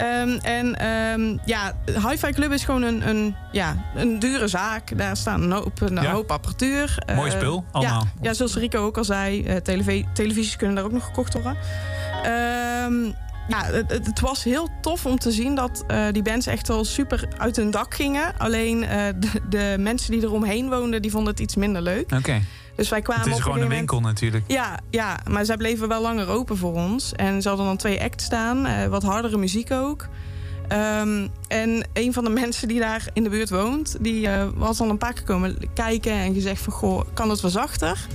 Ehm, 0.00 0.38
en 0.42 0.76
ehm, 0.78 1.36
ja, 1.44 1.72
Hi-Fi 2.08 2.32
Club 2.32 2.52
is 2.52 2.64
gewoon 2.64 2.82
een, 2.82 3.08
een, 3.08 3.34
ja, 3.52 3.76
een 3.94 4.18
dure 4.18 4.48
zaak. 4.48 4.98
Daar 4.98 5.16
staan 5.16 5.42
een 5.42 5.52
hoop, 5.52 5.80
een 5.80 5.94
Ja. 6.02 6.10
hoop 6.12 6.30
apparatuur. 6.30 6.94
Mooi 7.14 7.30
Eh, 7.30 7.36
spul, 7.36 7.64
allemaal. 7.72 8.00
Ja, 8.02 8.10
ja, 8.28 8.32
zoals 8.34 8.54
Rico 8.56 8.84
ook 8.84 8.96
al 8.98 9.04
zei, 9.04 9.44
eh, 9.44 9.56
televi- 9.56 10.06
televisies 10.12 10.56
kunnen 10.56 10.76
daar 10.76 10.84
ook 10.84 10.92
nog 10.92 11.04
gekocht 11.04 11.32
worden. 11.32 11.56
Ehm, 12.22 13.04
ja, 13.48 13.64
het, 13.64 13.90
het- 13.90 14.20
was 14.20 14.44
heel 14.44 14.68
tof 14.80 15.06
om 15.06 15.18
te 15.18 15.30
zien 15.30 15.54
dat 15.54 15.84
eh, 15.86 16.04
die 16.12 16.22
bands 16.22 16.46
echt 16.46 16.68
wel 16.68 16.84
super 16.84 17.28
uit 17.38 17.56
hun 17.56 17.70
dak 17.70 17.94
gingen. 17.94 18.38
Alleen 18.38 18.84
eh, 18.84 19.04
de, 19.16 19.28
de 19.48 19.76
mensen 19.78 20.12
die 20.12 20.22
eromheen 20.22 20.68
woonden, 20.68 21.02
die 21.02 21.10
vonden 21.10 21.30
het 21.32 21.40
iets 21.42 21.56
minder 21.56 21.82
leuk. 21.82 22.12
Oké. 22.12 22.40
Dus 22.74 22.88
wij 22.88 23.02
kwamen 23.02 23.22
Het 23.22 23.30
is 23.32 23.36
op 23.36 23.42
gewoon 23.42 23.56
een 23.56 23.62
moment- 23.62 23.78
winkel 23.90 24.00
natuurlijk. 24.08 24.44
Ja, 24.46 24.78
ja, 24.90 25.18
maar 25.28 25.44
zij 25.44 25.56
bleven 25.56 25.88
wel 25.88 26.02
langer 26.02 26.28
open 26.28 26.56
voor 26.56 26.72
ons. 26.74 27.12
En 27.12 27.42
ze 27.42 27.48
hadden 27.48 27.66
dan 27.66 27.76
twee 27.76 28.02
acts 28.02 28.24
staan, 28.24 28.66
eh, 28.66 28.86
wat 28.86 29.02
hardere 29.02 29.36
muziek 29.36 29.70
ook. 29.72 30.06
Ehm, 30.68 31.26
en 31.48 31.86
een 31.92 32.12
van 32.12 32.24
de 32.24 32.30
mensen 32.40 32.68
die 32.68 32.80
daar 32.80 33.04
in 33.12 33.22
de 33.22 33.28
buurt 33.28 33.50
woont, 33.50 33.96
die 34.00 34.28
eh, 34.28 34.46
was 34.54 34.78
dan 34.78 34.88
een 34.90 34.98
paar 34.98 35.12
keer 35.12 35.24
komen 35.24 35.56
kijken 35.74 36.12
en 36.12 36.34
gezegd 36.34 36.62
van 36.62 36.72
goh, 36.72 37.00
kan 37.14 37.30
het 37.30 37.40
wel 37.40 37.50
zachter? 37.50 38.06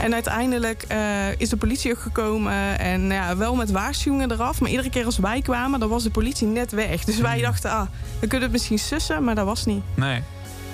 En 0.00 0.12
uiteindelijk 0.14 0.82
eh, 0.88 0.98
is 1.38 1.48
de 1.48 1.56
politie 1.56 1.92
ook 1.92 1.98
gekomen 1.98 2.78
en 2.78 3.02
ja, 3.10 3.36
wel 3.36 3.54
met 3.54 3.70
waarschuwingen 3.70 4.32
eraf. 4.32 4.60
Maar 4.60 4.70
iedere 4.70 4.90
keer 4.90 5.04
als 5.04 5.18
wij 5.18 5.40
kwamen, 5.42 5.80
dan 5.80 5.88
was 5.88 6.02
de 6.02 6.10
politie 6.10 6.46
net 6.46 6.72
weg. 6.72 7.04
Dus 7.04 7.18
wij 7.18 7.40
dachten, 7.40 7.70
ah, 7.70 7.76
dan 8.20 8.28
kunnen 8.28 8.38
we 8.38 8.42
het 8.44 8.52
misschien 8.52 8.78
sussen, 8.78 9.24
maar 9.24 9.34
dat 9.34 9.46
was 9.46 9.64
niet. 9.64 9.82
Nee. 9.94 10.22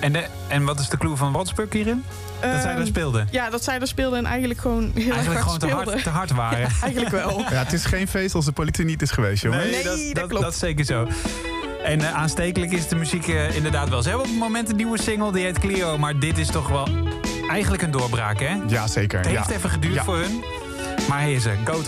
En, 0.01 0.11
de, 0.13 0.25
en 0.47 0.63
wat 0.63 0.79
is 0.79 0.89
de 0.89 0.97
clue 0.97 1.15
van 1.15 1.31
Wolfsburg 1.31 1.73
hierin? 1.73 2.03
Dat 2.41 2.61
zij 2.61 2.71
er 2.71 2.77
Ehm, 2.77 2.85
speelden. 2.85 3.27
Ja, 3.31 3.49
dat 3.49 3.63
zij 3.63 3.79
er 3.79 3.87
speelden 3.87 4.19
en 4.19 4.25
eigenlijk 4.25 4.59
gewoon 4.59 4.91
heel 4.93 5.05
erg 5.05 5.13
Eigenlijk 5.15 5.39
hard 5.39 5.63
gewoon 5.63 5.83
te 5.85 5.89
hard, 5.91 6.03
te 6.03 6.09
hard 6.09 6.31
waren. 6.43 6.59
Ja, 6.59 6.67
eigenlijk 6.81 7.11
wel. 7.11 7.39
Ja, 7.49 7.63
het 7.63 7.73
is 7.73 7.85
geen 7.85 8.07
feest 8.07 8.35
als 8.35 8.45
de 8.45 8.51
politie 8.51 8.85
niet 8.85 9.01
is 9.01 9.11
geweest, 9.11 9.43
jongens. 9.43 9.63
Nee, 9.63 9.83
dat 9.83 9.97
dat, 10.15 10.27
klopt. 10.27 10.43
dat 10.43 10.53
is 10.53 10.59
zeker 10.59 10.85
zo. 10.85 11.07
En 11.83 12.01
eh, 12.01 12.13
aanstekelijk 12.13 12.71
is 12.71 12.87
de 12.87 12.95
muziek 12.95 13.27
eh, 13.27 13.55
inderdaad 13.55 13.89
wel. 13.89 14.01
Ze 14.01 14.09
hebben 14.09 14.25
op 14.27 14.31
het 14.31 14.41
moment 14.41 14.69
een 14.69 14.75
nieuwe 14.75 15.01
single, 15.01 15.31
die 15.31 15.43
heet 15.43 15.59
Clio. 15.59 15.97
Maar 15.97 16.19
dit 16.19 16.37
is 16.37 16.47
toch 16.47 16.67
wel 16.69 16.87
eigenlijk 17.49 17.81
een 17.81 17.91
doorbraak, 17.91 18.39
hè? 18.39 18.57
Ja, 18.67 18.87
zeker. 18.87 19.17
Het 19.19 19.27
heeft 19.27 19.49
ja. 19.49 19.55
even 19.55 19.69
geduurd 19.69 19.93
Ja. 19.93 20.03
voor 20.03 20.17
hun. 20.17 20.43
Maar 21.09 21.21
hier 21.21 21.35
is 21.35 21.43
ze. 21.43 21.53
Go 21.65 21.81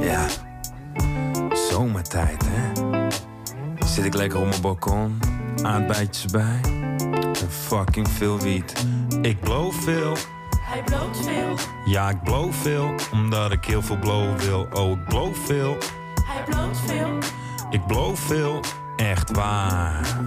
Ja, 0.00 0.26
zomertijd, 1.70 2.44
hè? 2.46 2.88
Zit 3.86 4.04
ik 4.04 4.14
lekker 4.14 4.38
op 4.38 4.48
mijn 4.48 4.60
balkon, 4.60 5.18
aardbeidjes 5.62 6.24
bij. 6.24 6.60
En 7.40 7.50
fucking 7.50 8.08
veel 8.08 8.38
wiet. 8.38 8.86
Ik 9.22 9.40
blow 9.40 9.72
veel. 9.72 10.16
Hij 10.60 10.82
bloot 10.82 11.16
veel. 11.16 11.54
Ja, 11.84 12.10
ik 12.10 12.22
blow 12.22 12.52
veel, 12.52 12.94
omdat 13.12 13.52
ik 13.52 13.64
heel 13.64 13.82
veel 13.82 13.98
blowen 13.98 14.38
wil. 14.38 14.66
Oh, 14.72 14.90
ik 14.90 15.04
blow 15.04 15.34
veel. 15.34 15.76
Hij 16.24 16.44
bloot 16.44 16.78
veel. 16.86 17.18
Ik 17.70 17.86
blow 17.86 18.16
veel, 18.16 18.60
echt 18.96 19.30
waar. 19.30 20.18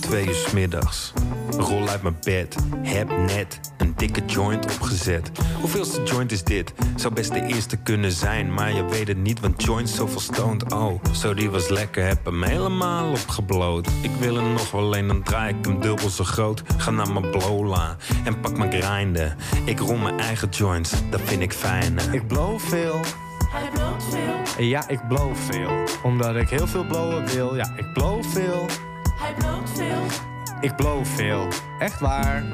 Twee 0.00 0.26
uur 0.26 0.48
middags. 0.54 1.12
Rol 1.56 1.88
uit 1.88 2.02
mijn 2.02 2.16
bed. 2.24 2.56
Heb 2.82 3.10
net 3.18 3.60
een 3.78 3.89
dikke 4.00 4.24
joint 4.24 4.64
opgezet. 4.64 5.30
Hoeveelste 5.60 6.02
joint 6.02 6.32
is 6.32 6.44
dit? 6.44 6.72
Zou 6.96 7.14
best 7.14 7.32
de 7.32 7.46
eerste 7.46 7.76
kunnen 7.76 8.12
zijn, 8.12 8.54
maar 8.54 8.72
je 8.72 8.84
weet 8.84 9.08
het 9.08 9.16
niet, 9.16 9.40
want 9.40 9.62
joints 9.62 9.94
zoveel 9.94 10.20
stoned. 10.20 10.72
Oh, 10.72 11.04
zo 11.12 11.34
die 11.34 11.50
was 11.50 11.68
lekker, 11.68 12.06
heb 12.06 12.24
hem 12.24 12.42
helemaal 12.42 13.10
opgebloot. 13.10 13.88
Ik 14.02 14.10
wil 14.18 14.36
er 14.36 14.42
nog 14.42 14.70
wel 14.70 14.96
een, 14.96 15.06
dan 15.06 15.22
draai 15.22 15.54
ik 15.54 15.64
hem 15.64 15.80
dubbel 15.80 16.08
zo 16.08 16.24
groot. 16.24 16.62
Ga 16.76 16.90
naar 16.90 17.12
mijn 17.12 17.30
blowla 17.30 17.96
en 18.24 18.40
pak 18.40 18.56
mijn 18.58 18.82
grinden. 18.82 19.36
Ik 19.64 19.78
rol 19.78 19.96
mijn 19.96 20.20
eigen 20.20 20.48
joints, 20.48 20.92
dat 21.10 21.20
vind 21.24 21.42
ik 21.42 21.52
fijner. 21.52 22.14
Ik 22.14 22.26
blow 22.26 22.58
veel. 22.58 23.00
Hij 23.50 23.70
bloot 23.74 24.04
veel. 24.04 24.64
Ja, 24.64 24.88
ik 24.88 25.08
blow 25.08 25.36
veel. 25.36 25.70
Omdat 26.02 26.36
ik 26.36 26.48
heel 26.48 26.66
veel 26.66 26.84
blowen 26.84 27.26
wil. 27.26 27.56
Ja, 27.56 27.72
ik 27.76 27.92
blow 27.92 28.24
veel. 28.24 28.66
Hij 29.20 29.34
bloot 29.38 29.70
veel. 29.74 30.02
Ik 30.60 30.76
blow 30.76 31.04
veel. 31.04 31.48
Echt 31.78 32.00
waar. 32.00 32.44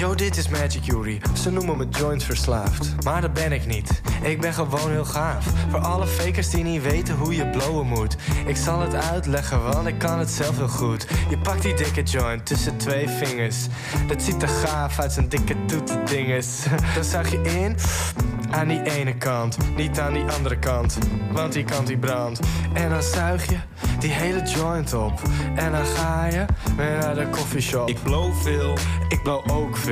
Yo, 0.00 0.14
dit 0.14 0.36
is 0.36 0.48
Magic 0.48 0.84
Yuri. 0.84 1.20
Ze 1.34 1.50
noemen 1.50 1.76
me 1.76 1.88
joint 1.88 2.24
verslaafd. 2.24 3.04
Maar 3.04 3.20
dat 3.20 3.32
ben 3.32 3.52
ik 3.52 3.66
niet. 3.66 4.00
Ik 4.22 4.40
ben 4.40 4.52
gewoon 4.52 4.90
heel 4.90 5.04
gaaf. 5.04 5.46
Voor 5.70 5.78
alle 5.78 6.06
fakers 6.06 6.50
die 6.50 6.64
niet 6.64 6.82
weten 6.82 7.16
hoe 7.16 7.34
je 7.34 7.46
blowen 7.46 7.86
moet. 7.86 8.16
Ik 8.46 8.56
zal 8.56 8.80
het 8.80 8.94
uitleggen, 8.94 9.62
want 9.62 9.86
ik 9.86 9.98
kan 9.98 10.18
het 10.18 10.30
zelf 10.30 10.56
heel 10.56 10.68
goed. 10.68 11.06
Je 11.30 11.38
pakt 11.38 11.62
die 11.62 11.74
dikke 11.74 12.02
joint 12.02 12.46
tussen 12.46 12.76
twee 12.76 13.08
vingers. 13.08 13.66
Dat 14.06 14.22
ziet 14.22 14.42
er 14.42 14.48
gaaf 14.48 14.98
uit, 14.98 15.12
zijn 15.12 15.28
dikke 15.28 15.54
toetendinges. 15.66 16.64
Dan 16.94 17.04
zag 17.04 17.30
je 17.30 17.40
in 17.42 17.76
aan 18.50 18.68
die 18.68 18.82
ene 18.82 19.16
kant, 19.16 19.56
niet 19.76 19.98
aan 19.98 20.12
die 20.12 20.24
andere 20.24 20.58
kant. 20.58 20.98
Want 21.32 21.52
die 21.52 21.64
kant 21.64 21.86
die 21.86 21.98
brandt. 21.98 22.40
En 22.72 22.90
dan 22.90 23.02
zuig 23.02 23.48
je 23.48 23.56
die 23.98 24.10
hele 24.10 24.42
joint 24.42 24.94
op. 24.94 25.22
En 25.54 25.72
dan 25.72 25.84
ga 25.84 26.24
je 26.24 26.44
weer 26.76 26.98
naar 26.98 27.14
de 27.14 27.28
koffieshop. 27.30 27.88
Ik 27.88 28.02
blow 28.02 28.34
veel. 28.34 28.74
Ik 29.08 29.22
blow 29.22 29.50
ook 29.50 29.76
veel. 29.76 29.89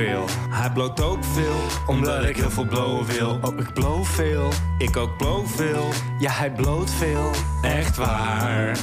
Hij 0.49 0.71
bloot 0.73 1.01
ook 1.01 1.23
veel, 1.23 1.55
Omdat 1.87 2.23
ik 2.23 2.35
heel 2.35 2.49
veel 2.51 2.65
blowen 2.65 3.05
wil. 3.05 3.39
Oh, 3.41 3.59
ik 3.59 3.73
blow 3.73 4.05
veel. 4.05 4.49
Ik 4.77 4.97
ook 4.97 5.17
blow 5.17 5.47
veel. 5.47 5.89
Ja, 6.19 6.31
hij 6.31 6.51
bloot 6.51 6.91
veel. 6.91 7.31
Echt 7.61 7.97
waar. 7.97 8.77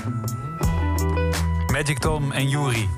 Magic 1.72 1.98
Tom 1.98 2.32
en 2.32 2.48
Yuri. 2.48 2.88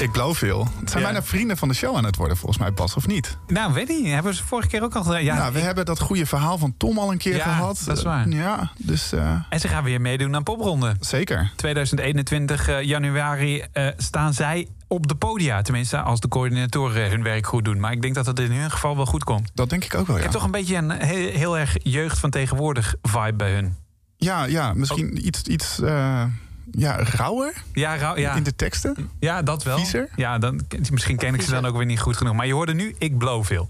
Ik 0.00 0.12
blow 0.12 0.34
veel. 0.34 0.68
Het 0.80 0.90
zijn 0.90 1.02
Ja. 1.02 1.08
bijna 1.10 1.26
vrienden 1.26 1.56
van 1.56 1.68
de 1.68 1.74
show 1.74 1.96
aan 1.96 2.04
het 2.04 2.16
worden, 2.16 2.36
volgens 2.36 2.60
mij, 2.60 2.72
Bas, 2.72 2.94
of 2.94 3.06
niet? 3.06 3.38
Nou, 3.46 3.72
weet 3.72 3.90
ik 3.90 3.96
niet. 4.02 4.12
Hebben 4.12 4.30
we 4.32 4.38
ze 4.38 4.44
vorige 4.46 4.68
keer 4.68 4.82
ook 4.82 4.94
al 4.94 5.02
gedaan? 5.02 5.24
Ja, 5.24 5.36
Ja, 5.36 5.52
we 5.52 5.58
hebben 5.60 5.84
dat 5.84 6.00
goede 6.00 6.26
verhaal 6.26 6.58
van 6.58 6.74
Tom 6.76 6.98
al 6.98 7.12
een 7.12 7.18
keer 7.18 7.36
Ja, 7.36 7.42
gehad. 7.42 7.82
dat 7.86 7.96
is 7.96 8.02
waar. 8.02 8.28
Ja, 8.28 8.70
dus 8.78 9.12
eh, 9.12 9.34
En 9.50 9.60
ze 9.60 9.68
gaan 9.68 9.84
weer 9.84 10.00
meedoen 10.00 10.34
aan 10.34 10.42
popronde. 10.42 10.94
zeker. 11.00 11.52
2021 11.56 12.68
eh, 12.68 12.82
januari 12.82 13.64
eh, 13.72 13.86
staan 13.96 14.32
zij 14.34 14.68
op 14.88 15.06
de 15.06 15.14
podia. 15.14 15.62
Tenminste, 15.62 16.00
als 16.00 16.20
de 16.20 16.28
coördinatoren 16.28 17.10
hun 17.10 17.22
werk 17.22 17.46
goed 17.46 17.64
doen. 17.64 17.80
Maar 17.80 17.92
ik 17.92 18.02
denk 18.02 18.14
dat 18.14 18.26
het 18.26 18.38
in 18.38 18.52
hun 18.52 18.70
geval 18.70 18.96
wel 18.96 19.06
goed 19.06 19.24
komt. 19.24 19.50
Dat 19.54 19.70
denk 19.70 19.84
ik 19.84 19.94
ook 19.94 20.06
wel, 20.06 20.16
Ik 20.16 20.22
ja. 20.22 20.28
heb 20.28 20.36
toch 20.38 20.44
een 20.46 20.50
beetje 20.50 20.76
een 20.76 20.90
heel, 20.90 21.30
heel 21.32 21.58
erg 21.58 21.76
jeugd 21.82 22.18
van 22.18 22.30
tegenwoordig 22.30 22.94
vibe 23.02 23.32
bij 23.36 23.52
hun. 23.54 23.76
Ja, 24.16 24.44
ja 24.44 24.72
misschien 24.74 25.26
iets, 25.26 25.42
iets 25.42 25.80
eh, 25.80 26.24
ja, 26.70 26.96
rauwer 27.02 27.52
Ja, 27.72 27.96
rauw- 27.96 28.16
ja. 28.16 28.34
in 28.34 28.42
de 28.42 28.56
teksten. 28.56 29.10
ja 29.20 29.42
dat 29.42 29.62
wel. 29.62 29.76
Viezer? 29.76 30.08
Ja, 30.16 30.38
dan, 30.38 30.60
misschien 30.90 31.16
ken 31.16 31.34
ik 31.34 31.42
ze 31.42 31.50
dan 31.50 31.66
ook 31.66 31.76
weer 31.76 31.86
niet 31.86 32.00
goed 32.00 32.16
genoeg. 32.16 32.34
Maar 32.34 32.46
je 32.46 32.52
hoorde 32.52 32.74
nu, 32.74 32.94
ik 32.98 33.18
blow 33.18 33.44
veel. 33.44 33.68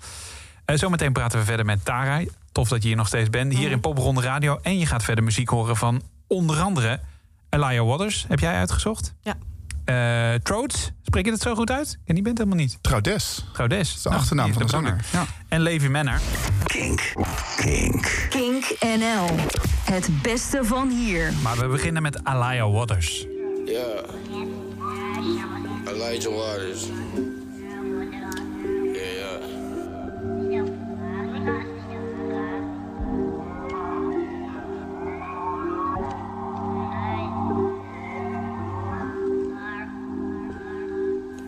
Eh, 0.64 0.76
zometeen 0.76 1.12
praten 1.12 1.38
we 1.38 1.44
verder 1.44 1.64
met 1.66 1.84
Tara. 1.84 2.20
Tof 2.52 2.68
dat 2.68 2.82
je 2.82 2.88
hier 2.88 2.96
nog 2.96 3.06
steeds 3.06 3.30
bent. 3.30 3.52
Hier 3.54 3.70
in 3.70 3.80
Popronde 3.80 4.20
Radio. 4.20 4.58
En 4.62 4.78
je 4.78 4.86
gaat 4.86 5.02
verder 5.02 5.24
muziek 5.24 5.48
horen 5.48 5.76
van 5.76 6.02
onder 6.26 6.60
andere 6.60 7.00
Elijah 7.50 7.86
Waters. 7.86 8.24
Heb 8.28 8.38
jij 8.38 8.54
uitgezocht? 8.54 9.14
Ja. 9.20 9.34
Eh 9.86 10.34
Troats, 10.34 10.90
spreek 11.02 11.24
je 11.24 11.30
dat 11.30 11.40
zo 11.40 11.54
goed 11.54 11.70
uit? 11.70 11.98
En 12.04 12.14
die 12.14 12.22
bent 12.22 12.38
helemaal 12.38 12.58
niet. 12.58 12.78
Troudes. 12.80 13.44
Gaudes. 13.52 13.88
Dat 13.88 13.96
is 13.96 14.02
de 14.02 14.08
achternaam 14.08 14.52
van 14.52 14.62
de 14.62 14.68
zanger. 14.68 15.04
Ja. 15.12 15.26
En 15.48 15.60
Levi 15.60 15.88
Manor. 15.88 16.20
Kink. 16.64 17.12
Kink. 17.56 18.26
Kink 18.30 18.76
NL. 18.80 19.26
Het 19.84 20.08
beste 20.22 20.60
van 20.64 20.90
hier. 20.90 21.32
Maar 21.42 21.58
we 21.58 21.66
beginnen 21.66 22.02
met 22.02 22.20
Elijah 22.24 22.72
Waters. 22.72 23.26
Yeah. 23.64 24.04
Elijah 25.86 26.34
Waters. 26.34 26.84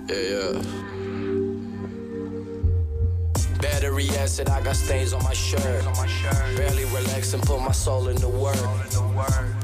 Yeah, 0.09 0.17
yeah. 0.17 0.88
Battery 3.61 4.09
acid, 4.11 4.49
I 4.49 4.63
got 4.63 4.77
stains 4.77 5.13
on 5.13 5.23
my 5.25 5.35
shirt. 5.35 5.85
Barely 6.57 6.85
relax 6.87 7.35
and 7.35 7.43
put 7.43 7.61
my 7.61 7.73
soul 7.73 8.09
into 8.09 8.29
work. 8.29 8.57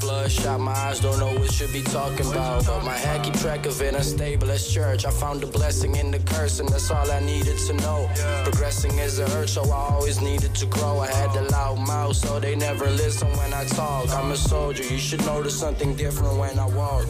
Bloodshot, 0.01 0.61
my 0.61 0.73
eyes 0.73 1.01
don't 1.01 1.19
know 1.19 1.33
what 1.39 1.53
should 1.53 1.73
be 1.73 1.83
talking 1.83 2.27
about. 2.27 2.67
But 2.67 2.85
my 2.85 2.97
head 2.97 3.23
keep 3.23 3.35
track 3.35 3.67
of 3.67 3.81
it, 3.81 3.95
unstable 3.95 4.51
as 4.51 4.67
church. 4.67 5.05
I 5.07 5.11
found 5.11 5.41
the 5.41 5.47
blessing 5.47 5.95
in 5.97 6.11
the 6.11 6.19
curse, 6.19 6.61
and 6.61 6.69
that's 6.69 6.91
all 6.91 7.11
I 7.11 7.21
needed 7.21 7.57
to 7.67 7.73
know. 7.75 8.11
Progressing 8.43 8.99
is 8.99 9.19
a 9.21 9.29
hurt, 9.31 9.49
so 9.49 9.63
I 9.71 9.91
always 9.93 10.21
needed 10.21 10.55
to 10.57 10.67
grow. 10.67 10.99
I 10.99 11.07
had 11.07 11.33
the 11.33 11.43
loud 11.53 11.79
mouth, 11.79 12.17
so 12.17 12.41
they 12.41 12.57
never 12.57 12.91
listen 12.91 13.29
when 13.37 13.55
I 13.55 13.65
talk. 13.65 14.11
I'm 14.11 14.33
a 14.33 14.37
soldier, 14.37 14.83
you 14.83 14.99
should 14.99 15.25
notice 15.25 15.59
something 15.59 15.95
different 15.95 16.37
when 16.37 16.59
I 16.59 16.67
walk. 16.67 17.07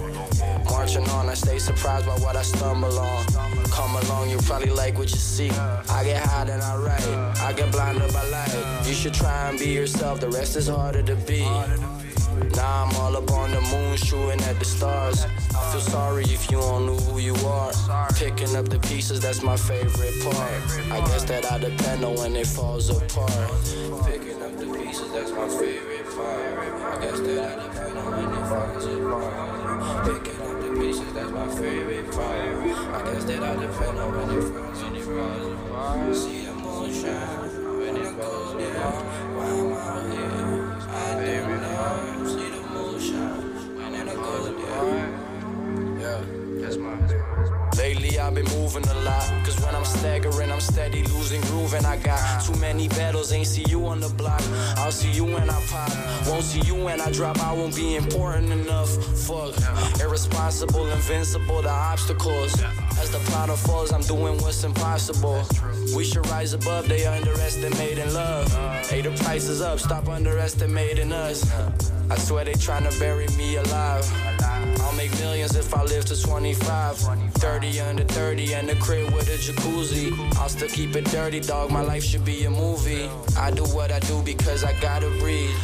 Marching 0.67 1.09
on, 1.11 1.29
I 1.29 1.35
stay 1.35 1.59
surprised 1.59 2.07
by 2.07 2.17
what 2.19 2.37
I 2.37 2.43
stumble 2.43 2.99
on. 2.99 3.27
Come 3.71 3.97
along, 3.97 4.31
you 4.31 4.39
probably 4.39 4.71
like 4.71 4.99
what 4.99 5.11
you 5.11 5.19
see. 5.19 5.51
I 5.51 6.05
get 6.05 6.23
high 6.23 6.43
and 6.43 6.63
I 6.63 6.74
write. 6.77 7.07
I 7.41 7.53
get 7.53 7.71
blinded 7.73 8.13
by 8.13 8.25
light. 8.29 8.85
You 8.87 8.95
should 8.95 9.15
try 9.15 9.51
and 9.51 9.59
be 9.59 9.71
yourself, 9.71 10.21
the 10.21 10.29
rest 10.29 10.57
is 10.57 10.69
harder 10.69 11.03
to 11.03 11.17
be. 11.17 11.43
Now 12.57 12.85
I'm 12.85 12.97
all 12.97 13.17
up 13.17 13.31
on 13.31 13.51
the 13.53 13.61
moon, 13.61 13.97
shooting 13.97 14.41
at 14.43 14.59
the 14.59 14.65
stars. 14.65 15.25
I 15.25 15.73
feel 15.73 15.81
sorry 15.81 16.25
if 16.25 16.51
you 16.51 16.59
don't 16.59 16.87
know 16.87 16.97
who 16.97 17.19
you 17.19 17.35
are. 17.47 17.73
Picking 18.15 18.57
up 18.57 18.69
the 18.69 18.79
pieces, 18.81 19.21
that's 19.21 19.43
my 19.43 19.57
favorite 19.57 20.21
part. 20.23 20.37
I 20.91 21.01
guess 21.07 21.25
that 21.25 21.51
I 21.51 21.59
depend 21.59 22.05
on 22.05 22.15
when 22.17 22.35
it 22.37 22.47
falls 22.47 22.91
apart. 22.91 23.31
Picking 24.07 24.43
up 24.43 24.57
the 24.57 24.67
pieces, 24.67 25.13
that's 25.13 25.31
my 25.31 25.49
favorite 25.49 26.07
part. 26.15 26.59
I 26.85 26.99
guess 27.01 27.21
that 27.21 27.59
I 27.59 27.67
depend 27.67 27.99
on 27.99 28.11
when 28.17 28.31
it 28.35 28.47
falls 28.49 28.87
apart. 28.87 30.05
Picking 30.05 30.41
up 30.43 30.61
the 30.61 30.81
pieces, 30.81 31.13
that's 31.13 31.31
my 31.31 31.49
favorite 31.49 32.11
part. 32.11 32.35
I 32.95 33.13
guess 33.13 33.25
that 33.25 33.43
I 33.43 33.57
depend 33.57 33.99
on 33.99 34.13
when 34.13 34.39
it 34.39 35.03
falls 35.05 35.47
apart. 35.53 36.17
See 36.17 36.54
when 37.13 37.97
it 37.97 38.17
goes 38.17 38.53
down. 38.63 38.95
Out 40.89 41.23
here, 41.23 41.45
I 41.45 41.49
don't 41.49 41.61
know. 41.61 42.27
See 42.27 42.51
the 42.51 42.61
moonshine 42.73 43.77
when 43.77 44.09
it 44.09 44.17
goes 44.17 44.47
down. 44.63 46.01
Yeah, 46.01 46.21
that's 46.61 46.77
my. 46.77 46.95
Lately 47.77 48.19
I've 48.21 48.35
been 48.35 48.45
moving 48.57 48.87
a 48.89 48.95
lot 49.01 49.23
Cause 49.45 49.61
when 49.61 49.75
I'm 49.75 49.85
staggering 49.85 50.51
I'm 50.51 50.61
steady 50.61 51.03
losing 51.03 51.41
groove 51.43 51.75
And 51.75 51.85
I 51.85 51.97
got 51.97 52.45
too 52.45 52.55
many 52.61 52.87
battles 52.89 53.33
Ain't 53.33 53.49
see 53.49 53.65
you 53.69 53.87
on 53.87 53.99
the 53.99 54.09
block 54.11 54.41
I'll 54.77 54.93
see 54.93 55.11
you 55.11 55.25
when 55.25 55.51
I 55.51 55.61
pop 55.67 55.91
Won't 56.29 56.45
see 56.45 56.61
you 56.61 56.77
when 56.77 57.01
I 57.01 57.11
drop 57.11 57.41
I 57.41 57.53
won't 57.53 57.75
be 57.75 57.97
important 57.97 58.53
enough 58.53 58.91
Fuck 59.27 59.55
Irresponsible, 60.01 60.87
invincible 60.93 61.63
The 61.63 61.71
obstacles 61.71 62.55
As 62.99 63.11
the 63.11 63.19
plot 63.31 63.51
unfolds 63.51 63.93
I'm 63.93 64.03
doing 64.03 64.39
what's 64.39 64.63
impossible 64.63 65.43
We 65.95 66.05
should 66.05 66.27
rise 66.29 66.55
above 66.55 66.89
They 66.89 67.07
underestimating 67.07 68.13
love 68.15 68.51
Hey 68.87 69.03
the 69.03 69.11
price 69.25 69.49
is 69.49 69.61
up 69.61 69.79
Stop 69.79 70.09
underestimating 70.09 71.13
us 71.13 71.51
I 72.11 72.17
swear 72.19 72.45
they 72.45 72.55
tryna 72.55 72.99
bury 72.99 73.27
me 73.37 73.57
alive 73.57 74.05
I'll 74.81 74.93
make 74.93 75.13
millions 75.19 75.57
if 75.57 75.75
I 75.75 75.83
live 75.83 76.05
to 76.07 76.21
25. 76.21 76.97
30 76.97 77.81
under 77.81 78.05
30 78.05 78.55
and 78.55 78.71
a 78.71 78.77
crib 78.77 79.13
with 79.13 79.29
a 79.29 79.37
jacuzzi. 79.37 80.13
I'll 80.37 80.49
still 80.49 80.69
keep 80.69 80.95
it 80.95 81.05
dirty, 81.07 81.41
dog. 81.41 81.71
My 81.71 81.81
life 81.81 82.05
should 82.05 82.25
be 82.25 82.45
a 82.45 82.51
movie. 82.51 83.09
I 83.37 83.51
do 83.51 83.65
what 83.65 83.91
I 83.91 83.99
do 84.01 84.23
because 84.23 84.63
I 84.63 84.79
gotta 84.81 85.09
breathe. 85.19 85.57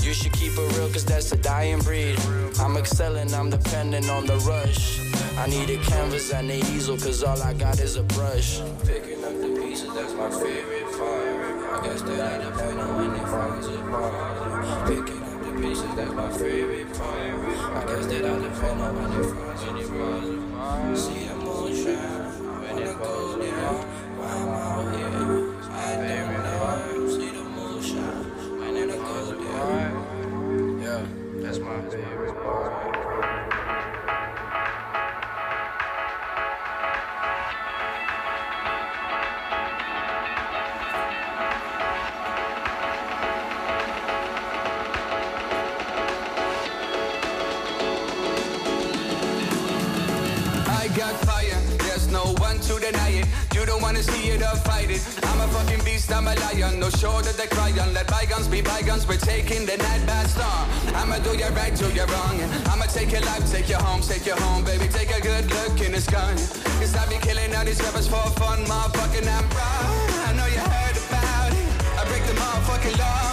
You 0.00 0.12
should 0.14 0.32
keep 0.32 0.52
it 0.52 0.76
real, 0.76 0.88
cause 0.92 1.04
that's 1.04 1.32
a 1.32 1.36
dying 1.36 1.80
breed. 1.80 2.18
I'm 2.60 2.76
excelling, 2.76 3.34
I'm 3.34 3.50
dependent 3.50 4.08
on 4.08 4.26
the 4.26 4.36
rush. 4.38 5.00
I 5.38 5.46
need 5.48 5.68
a 5.70 5.78
canvas 5.78 6.32
and 6.32 6.50
an 6.50 6.58
easel, 6.74 6.96
cause 6.96 7.22
all 7.22 7.40
I 7.42 7.52
got 7.54 7.80
is 7.80 7.96
a 7.96 8.02
brush. 8.02 8.60
Picking 8.84 9.24
up 9.24 9.36
the 9.40 9.48
pieces, 9.60 9.92
that's 9.94 10.14
my 10.14 10.30
favorite 10.30 10.90
part. 10.96 11.82
I 11.82 11.86
guess 11.86 12.02
that 12.02 12.20
I 12.20 12.44
depend 12.44 12.80
on 12.80 12.96
when 12.96 13.14
it 13.20 13.26
falls 13.28 13.66
apart. 13.68 14.88
Picking 14.88 15.22
up 15.22 15.38
the 15.44 15.52
pieces, 15.60 15.94
that's 15.94 16.12
my 16.12 16.30
favorite 16.38 16.92
part. 16.94 17.16
I 17.76 17.84
guess 17.86 18.06
that 18.06 18.24
I 18.24 18.38
depend 18.38 18.80
on 18.80 18.94
when 18.96 19.12
it 19.12 19.26
falls 19.34 19.62
apart. 19.86 20.96
See 20.96 21.26
the 21.26 21.34
moonshine 21.36 22.62
when 22.62 22.78
it 22.78 22.98
goes 22.98 23.25
wanna 53.96 54.12
see 54.12 54.28
it 54.28 54.42
it. 54.42 55.02
I'm 55.24 55.40
a 55.40 55.48
fucking 55.48 55.84
beast, 55.84 56.12
I'm 56.12 56.26
a 56.26 56.34
lion. 56.34 56.78
No 56.78 56.90
shoulder 56.90 57.32
to 57.32 57.48
cry 57.48 57.72
on. 57.80 57.94
Let 57.94 58.06
bygones 58.08 58.48
be 58.48 58.60
bygones, 58.60 59.06
we're 59.06 59.16
taking 59.16 59.64
the 59.64 59.76
night 59.76 60.06
by 60.06 60.24
storm. 60.26 60.68
I'ma 60.94 61.18
do 61.18 61.36
you 61.36 61.48
right, 61.56 61.74
do 61.74 61.88
you 61.92 62.04
wrong. 62.04 62.36
I'ma 62.70 62.84
take 62.86 63.12
your 63.12 63.22
life, 63.22 63.50
take 63.50 63.68
you 63.68 63.76
home, 63.76 64.02
take 64.02 64.26
you 64.26 64.34
home, 64.34 64.64
baby. 64.64 64.86
Take 64.88 65.10
a 65.10 65.20
good 65.20 65.50
look 65.50 65.80
in 65.80 65.92
the 65.92 66.00
sky. 66.00 66.34
Cause 66.78 66.94
I 66.94 67.06
be 67.08 67.16
killing 67.26 67.54
all 67.54 67.64
these 67.64 67.80
rappers 67.80 68.08
for 68.08 68.26
fun, 68.40 68.64
motherfucking 68.66 69.26
I'm 69.26 69.48
proud. 69.48 70.10
I 70.28 70.32
know 70.36 70.46
you 70.46 70.60
heard 70.60 70.96
about 71.08 71.52
it. 71.52 71.68
I 71.98 72.04
break 72.08 72.24
the 72.26 72.34
motherfucking 72.34 72.98
law. 72.98 73.25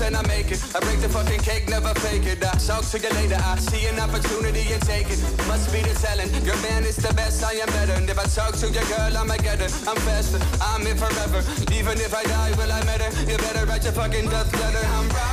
And 0.00 0.16
I 0.16 0.22
make 0.26 0.50
it. 0.50 0.60
I 0.74 0.80
break 0.80 1.00
the 1.00 1.08
fucking 1.08 1.40
cake, 1.40 1.68
never 1.68 1.92
fake 2.00 2.26
it. 2.26 2.44
I 2.44 2.56
talk 2.58 2.84
to 2.92 2.98
you 2.98 3.10
later, 3.10 3.38
I 3.42 3.58
see 3.58 3.86
an 3.86 3.98
opportunity 3.98 4.64
and 4.72 4.82
take 4.82 5.10
it. 5.10 5.20
Must 5.46 5.72
be 5.72 5.80
the 5.82 5.94
talent, 5.94 6.32
your 6.44 6.56
man 6.62 6.84
is 6.84 6.96
the 6.96 7.12
best, 7.14 7.42
I 7.44 7.54
am 7.54 7.68
better. 7.68 7.94
And 7.94 8.08
if 8.08 8.18
I 8.18 8.24
talk 8.24 8.54
to 8.62 8.66
your 8.68 8.84
girl, 8.84 9.16
I'ma 9.16 9.36
get 9.36 9.58
her. 9.60 9.70
I'm 9.88 9.98
faster, 10.06 10.40
I'm 10.60 10.86
in 10.86 10.96
forever. 10.96 11.40
Even 11.72 11.98
if 11.98 12.14
I 12.14 12.22
die, 12.24 12.52
will 12.58 12.72
I 12.72 12.82
matter? 12.84 13.08
You 13.30 13.36
better 13.38 13.66
write 13.66 13.84
your 13.84 13.92
fucking 13.92 14.28
death 14.28 14.52
letter. 14.60 14.84
I'm 14.96 15.08
proud, 15.08 15.27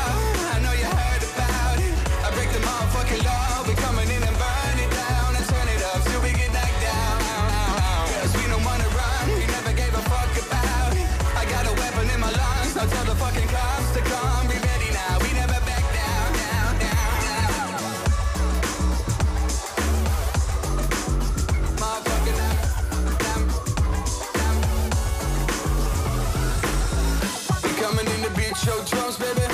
beat 29.05 29.19
baby. 29.19 29.45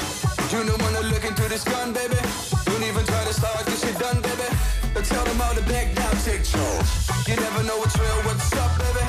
You 0.52 0.64
don't 0.64 0.82
wanna 0.82 1.02
look 1.12 1.24
into 1.26 1.48
this 1.50 1.64
gun, 1.64 1.94
baby. 1.94 2.16
Don't 2.66 2.84
even 2.84 3.04
try 3.06 3.24
to 3.26 3.34
start 3.34 3.66
this 3.66 3.82
shit 3.82 3.98
done, 4.00 4.22
baby. 4.22 4.48
But 4.94 5.04
tell 5.06 5.24
them 5.24 5.42
all 5.42 5.54
to 5.54 5.62
back 5.64 5.94
down, 5.96 6.16
take 6.24 6.44
charge. 6.44 6.88
You 7.28 7.36
never 7.36 7.64
know 7.64 7.78
what's 7.78 7.98
real, 7.98 8.20
what's 8.24 8.52
up, 8.54 8.72
baby. 8.80 9.06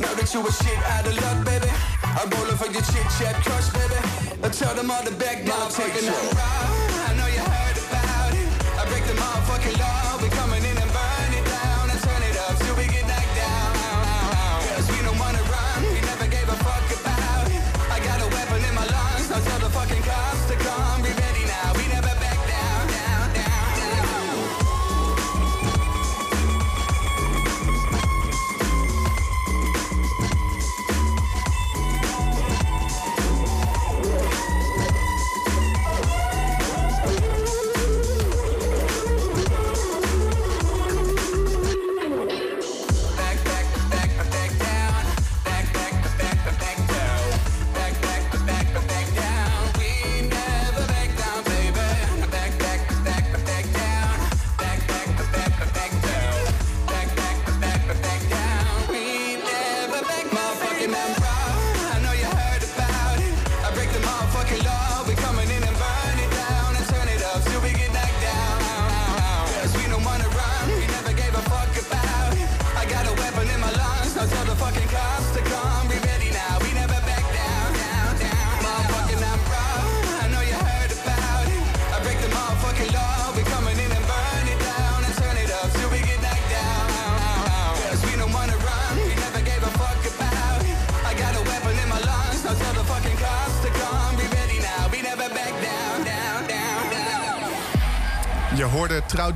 Now 0.00 0.12
that 0.14 0.28
you 0.34 0.40
a 0.46 0.52
shit 0.52 0.78
out 0.92 1.06
of 1.06 1.16
luck, 1.22 1.44
baby. 1.44 1.70
I'm 2.02 2.28
rolling 2.30 2.56
for 2.56 2.70
your 2.70 2.82
chit 2.82 3.06
chat 3.18 3.36
crush, 3.44 3.68
baby. 3.70 4.00
But 4.40 4.52
tell 4.52 4.74
them 4.74 4.90
all 4.90 5.02
to 5.04 5.12
back 5.12 5.44
down, 5.44 5.70
take 5.70 5.94
charge. 5.94 7.17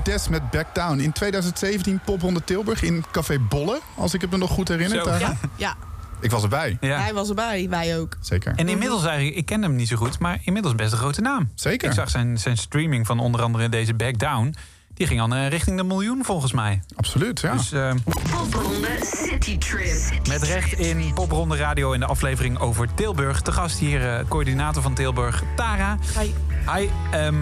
Des 0.02 0.28
met 0.28 0.50
Back 0.50 0.74
Down. 0.74 0.98
In 0.98 1.12
2017 1.12 2.00
Popronde 2.04 2.44
Tilburg 2.44 2.82
in 2.82 3.04
Café 3.12 3.38
Bolle. 3.38 3.80
Als 3.96 4.14
ik 4.14 4.20
het 4.20 4.30
me 4.30 4.36
nog 4.36 4.50
goed 4.50 4.68
herinner. 4.68 5.18
Ja, 5.18 5.36
ja. 5.56 5.76
Ik 6.20 6.30
was 6.30 6.42
erbij. 6.42 6.76
hij 6.80 7.14
was 7.14 7.28
erbij, 7.28 7.68
wij 7.68 7.98
ook. 7.98 8.16
Zeker. 8.20 8.52
En 8.56 8.68
inmiddels 8.68 9.04
eigenlijk, 9.04 9.36
ik 9.36 9.46
ken 9.46 9.62
hem 9.62 9.76
niet 9.76 9.88
zo 9.88 9.96
goed, 9.96 10.18
maar 10.18 10.38
inmiddels 10.44 10.74
best 10.74 10.92
een 10.92 10.98
grote 10.98 11.20
naam. 11.20 11.50
Zeker. 11.54 11.88
Ik 11.88 11.94
zag 11.94 12.10
zijn, 12.10 12.38
zijn 12.38 12.56
streaming 12.56 13.06
van 13.06 13.18
onder 13.18 13.42
andere 13.42 13.68
deze 13.68 13.94
Back 13.94 14.18
Down. 14.18 14.54
Die 14.94 15.06
ging 15.06 15.20
al 15.20 15.32
eh, 15.34 15.48
richting 15.48 15.76
de 15.76 15.84
miljoen 15.84 16.24
volgens 16.24 16.52
mij. 16.52 16.82
Absoluut, 16.94 17.40
ja. 17.40 17.52
Dus 17.52 17.72
eh, 17.72 17.92
Popronde 18.30 18.98
City 19.00 19.58
Trip. 19.58 20.26
met 20.28 20.42
recht 20.42 20.72
in 20.72 21.14
Popronde 21.14 21.56
Radio 21.56 21.92
in 21.92 22.00
de 22.00 22.06
aflevering 22.06 22.58
over 22.58 22.94
Tilburg. 22.94 23.40
Te 23.40 23.52
gast 23.52 23.78
hier 23.78 24.16
eh, 24.16 24.24
coördinator 24.28 24.82
van 24.82 24.94
Tilburg, 24.94 25.42
Tara. 25.56 25.98
Hi. 26.18 26.51
Hi. 26.66 26.88
ehm, 27.10 27.34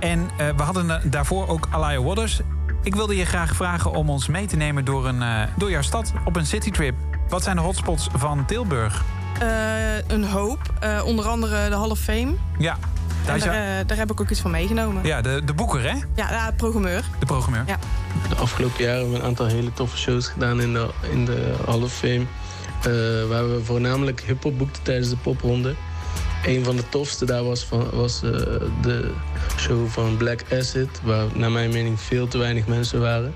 en 0.00 0.30
eh, 0.38 0.48
we 0.56 0.62
hadden 0.62 0.90
eh, 0.90 0.96
daarvoor 1.10 1.48
ook 1.48 1.68
Alaya 1.70 2.02
Waters. 2.02 2.40
Ik 2.82 2.94
wilde 2.94 3.16
je 3.16 3.24
graag 3.24 3.54
vragen 3.54 3.92
om 3.92 4.10
ons 4.10 4.26
mee 4.26 4.46
te 4.46 4.56
nemen 4.56 4.84
door, 4.84 5.06
een, 5.06 5.22
eh, 5.22 5.42
door 5.56 5.70
jouw 5.70 5.82
stad 5.82 6.12
op 6.24 6.36
een 6.36 6.46
citytrip. 6.46 6.94
Wat 7.28 7.42
zijn 7.42 7.56
de 7.56 7.62
hotspots 7.62 8.08
van 8.14 8.44
Tilburg? 8.44 9.04
Eh, 9.40 9.48
een 10.06 10.24
hoop. 10.24 10.58
Eh, 10.80 11.02
onder 11.04 11.26
andere 11.26 11.68
de 11.68 11.76
Hall 11.76 11.88
of 11.90 11.98
Fame. 11.98 12.34
Ja, 12.58 12.76
daar, 13.86 13.96
heb 13.96 14.10
ik 14.10 14.20
ook 14.20 14.30
iets 14.30 14.40
van 14.40 14.50
meegenomen. 14.50 15.04
ja 15.04 15.20
de, 15.20 15.42
de 15.44 15.54
boeker, 15.54 15.82
hè? 15.82 15.96
Ja, 16.14 16.30
ja, 16.30 16.52
programmeur. 16.56 17.04
De 17.18 17.26
programmeur. 17.26 17.62
Ja. 17.66 17.78
De 18.28 18.34
afgelopen 18.34 18.84
jaren 18.84 18.96
hebben 18.96 19.12
we 19.14 19.20
een 19.20 19.26
aantal 19.26 19.46
hele 19.46 19.72
toffe 19.72 19.96
shows 19.96 20.28
gedaan 20.28 20.60
in 20.60 20.72
de, 20.72 20.88
in 21.10 21.24
de 21.24 21.54
Hall 21.66 21.82
of 21.82 21.92
Fame. 21.92 22.24
Eh, 22.82 22.92
waar 23.28 23.50
we 23.50 23.60
voornamelijk 23.64 24.20
hip-hop 24.20 24.58
boekten 24.58 24.82
tijdens 24.82 25.08
de 25.08 25.16
popronde. 25.16 25.74
Een 26.48 26.64
van 26.64 26.76
de 26.76 26.88
tofste 26.88 27.24
daar 27.24 27.44
was, 27.44 27.64
van, 27.64 27.90
was 27.92 28.22
eh, 28.22 28.30
de 28.82 29.10
show 29.58 29.88
van 29.88 30.16
Black 30.16 30.40
Acid, 30.52 30.88
waar 31.02 31.26
naar 31.34 31.50
mijn 31.50 31.70
mening 31.70 32.00
veel 32.00 32.28
te 32.28 32.38
weinig 32.38 32.66
mensen 32.66 33.00
waren. 33.00 33.34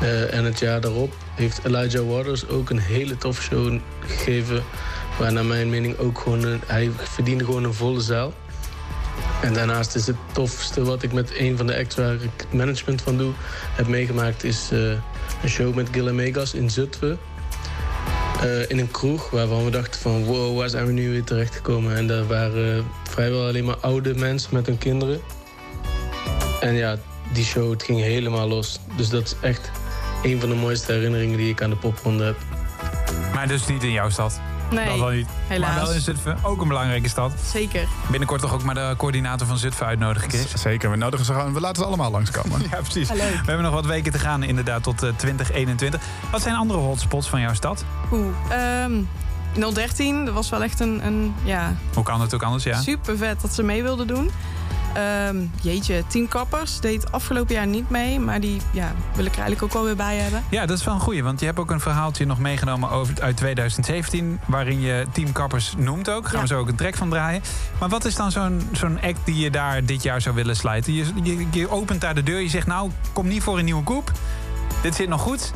Eh, 0.00 0.34
en 0.34 0.44
het 0.44 0.58
jaar 0.58 0.80
daarop 0.80 1.14
heeft 1.34 1.60
Elijah 1.64 2.08
Waters 2.08 2.48
ook 2.48 2.70
een 2.70 2.78
hele 2.78 3.16
toffe 3.16 3.42
show 3.42 3.78
gegeven. 4.06 4.62
Waar 5.18 5.32
naar 5.32 5.44
mijn 5.44 5.70
mening 5.70 5.98
ook 5.98 6.18
gewoon... 6.18 6.42
Een, 6.42 6.60
hij 6.66 6.90
verdiende 6.96 7.44
gewoon 7.44 7.64
een 7.64 7.74
volle 7.74 8.00
zaal. 8.00 8.32
En 9.42 9.54
daarnaast 9.54 9.94
is 9.94 10.06
het 10.06 10.16
tofste 10.32 10.84
wat 10.84 11.02
ik 11.02 11.12
met 11.12 11.30
een 11.38 11.56
van 11.56 11.66
de 11.66 11.76
acts 11.76 11.96
waar 11.96 12.14
ik 12.14 12.30
het 12.36 12.52
management 12.52 13.02
van 13.02 13.16
doe... 13.18 13.32
heb 13.72 13.86
meegemaakt 13.86 14.44
is 14.44 14.68
eh, 14.72 14.78
een 15.42 15.48
show 15.48 15.74
met 15.74 15.88
Gilla 15.92 16.12
Megas 16.12 16.54
in 16.54 16.70
Zutphen. 16.70 17.18
Eh, 18.42 18.68
in 18.68 18.78
een 18.78 18.90
kroeg 18.90 19.30
waarvan 19.30 19.64
we 19.64 19.70
dachten 19.70 20.00
van 20.00 20.24
wow, 20.24 20.58
waar 20.58 20.68
zijn 20.68 20.86
we 20.86 20.92
nu 20.92 21.10
weer 21.10 21.24
terechtgekomen? 21.24 21.96
En 21.96 22.06
daar 22.06 22.26
waren 22.26 22.86
vrijwel 23.08 23.46
alleen 23.46 23.64
maar 23.64 23.76
oude 23.76 24.14
mensen 24.14 24.54
met 24.54 24.66
hun 24.66 24.78
kinderen. 24.78 25.20
En 26.60 26.74
ja, 26.74 26.96
die 27.32 27.44
show 27.44 27.70
het 27.70 27.82
ging 27.82 28.00
helemaal 28.00 28.48
los. 28.48 28.80
Dus 28.96 29.08
dat 29.08 29.22
is 29.22 29.34
echt 29.40 29.70
een 30.22 30.40
van 30.40 30.48
de 30.48 30.54
mooiste 30.54 30.92
herinneringen 30.92 31.36
die 31.36 31.50
ik 31.50 31.62
aan 31.62 31.70
de 31.70 31.76
popronde 31.76 32.24
heb. 32.24 32.36
Maar 33.34 33.48
dus 33.48 33.66
niet 33.66 33.82
in 33.82 33.92
jouw 33.92 34.10
stad? 34.10 34.40
Nee, 34.70 34.86
dat 34.88 34.98
wel 34.98 35.08
niet. 35.10 35.28
helaas. 35.46 35.74
Maar 35.74 35.84
wel 35.84 35.94
in 35.94 36.00
Zutphen, 36.00 36.38
ook 36.42 36.60
een 36.60 36.68
belangrijke 36.68 37.08
stad. 37.08 37.32
Zeker. 37.52 37.88
Binnenkort 38.10 38.40
toch 38.40 38.52
ook 38.52 38.62
maar 38.62 38.74
de 38.74 38.94
coördinator 38.96 39.46
van 39.46 39.58
Zutphen 39.58 39.86
uitnodigen, 39.86 40.30
Chris? 40.30 40.52
Zeker, 40.54 40.90
we 40.90 40.96
nodigen 40.96 41.26
ze 41.26 41.32
gewoon. 41.32 41.54
We 41.54 41.60
laten 41.60 41.82
ze 41.82 41.88
allemaal 41.88 42.10
langskomen. 42.10 42.60
ja, 42.70 42.76
precies. 42.80 43.08
We 43.08 43.22
hebben 43.44 43.62
nog 43.62 43.74
wat 43.74 43.86
weken 43.86 44.12
te 44.12 44.18
gaan, 44.18 44.42
inderdaad, 44.42 44.82
tot 44.82 45.02
eh, 45.02 45.10
2021. 45.16 46.00
Wat 46.30 46.42
zijn 46.42 46.54
andere 46.54 46.78
hotspots 46.78 47.28
van 47.28 47.40
jouw 47.40 47.54
stad? 47.54 47.84
Oeh, 48.12 48.26
ehm 48.50 48.92
013, 49.74 50.24
dat 50.24 50.34
was 50.34 50.48
wel 50.48 50.62
echt 50.62 50.80
een, 50.80 51.06
een 51.06 51.34
ja, 51.44 51.74
Hoe 51.94 52.04
kan 52.04 52.20
het 52.20 52.34
ook 52.34 52.42
anders, 52.42 52.64
ja? 52.64 52.80
super 52.80 53.16
vet 53.16 53.40
dat 53.40 53.54
ze 53.54 53.62
mee 53.62 53.82
wilden 53.82 54.06
doen. 54.06 54.30
Ehm, 54.94 55.36
jeetje, 55.60 56.04
Team 56.06 56.28
Kappers 56.28 56.80
deed 56.80 57.12
afgelopen 57.12 57.54
jaar 57.54 57.66
niet 57.66 57.90
mee, 57.90 58.20
maar 58.20 58.40
die 58.40 58.60
ja, 58.72 58.92
wil 59.14 59.24
ik 59.24 59.32
er 59.32 59.38
eigenlijk 59.38 59.62
ook 59.62 59.72
wel 59.72 59.84
weer 59.84 59.96
bij 59.96 60.16
hebben. 60.16 60.44
Ja, 60.50 60.66
dat 60.66 60.78
is 60.78 60.84
wel 60.84 60.94
een 60.94 61.00
goeie, 61.00 61.22
want 61.22 61.40
je 61.40 61.46
hebt 61.46 61.58
ook 61.58 61.70
een 61.70 61.80
verhaaltje 61.80 62.26
nog 62.26 62.38
meegenomen 62.38 62.90
over, 62.90 63.22
uit 63.22 63.36
2017... 63.36 64.40
waarin 64.46 64.80
je 64.80 65.06
Team 65.12 65.32
Kappers 65.32 65.74
noemt 65.76 66.10
ook. 66.10 66.28
Gaan 66.28 66.40
we 66.40 66.46
zo 66.46 66.58
ook 66.58 66.68
een 66.68 66.76
track 66.76 66.96
van 66.96 67.10
draaien. 67.10 67.42
Maar 67.80 67.88
wat 67.88 68.04
is 68.04 68.14
dan 68.14 68.30
zo'n 68.30 68.62
zo'n 68.72 69.00
act 69.00 69.18
die 69.24 69.36
je 69.36 69.50
daar 69.50 69.84
dit 69.84 70.02
jaar 70.02 70.20
zou 70.20 70.34
willen 70.34 70.56
sluiten? 70.56 70.92
Je, 70.92 71.04
je, 71.22 71.46
je 71.50 71.70
opent 71.70 72.00
daar 72.00 72.14
de 72.14 72.22
deur, 72.22 72.40
je 72.40 72.48
zegt 72.48 72.66
nou, 72.66 72.90
kom 73.12 73.28
niet 73.28 73.42
voor 73.42 73.58
een 73.58 73.64
nieuwe 73.64 73.82
koep. 73.82 74.12
Dit 74.82 74.94
zit 74.94 75.08
nog 75.08 75.20
goed. 75.20 75.52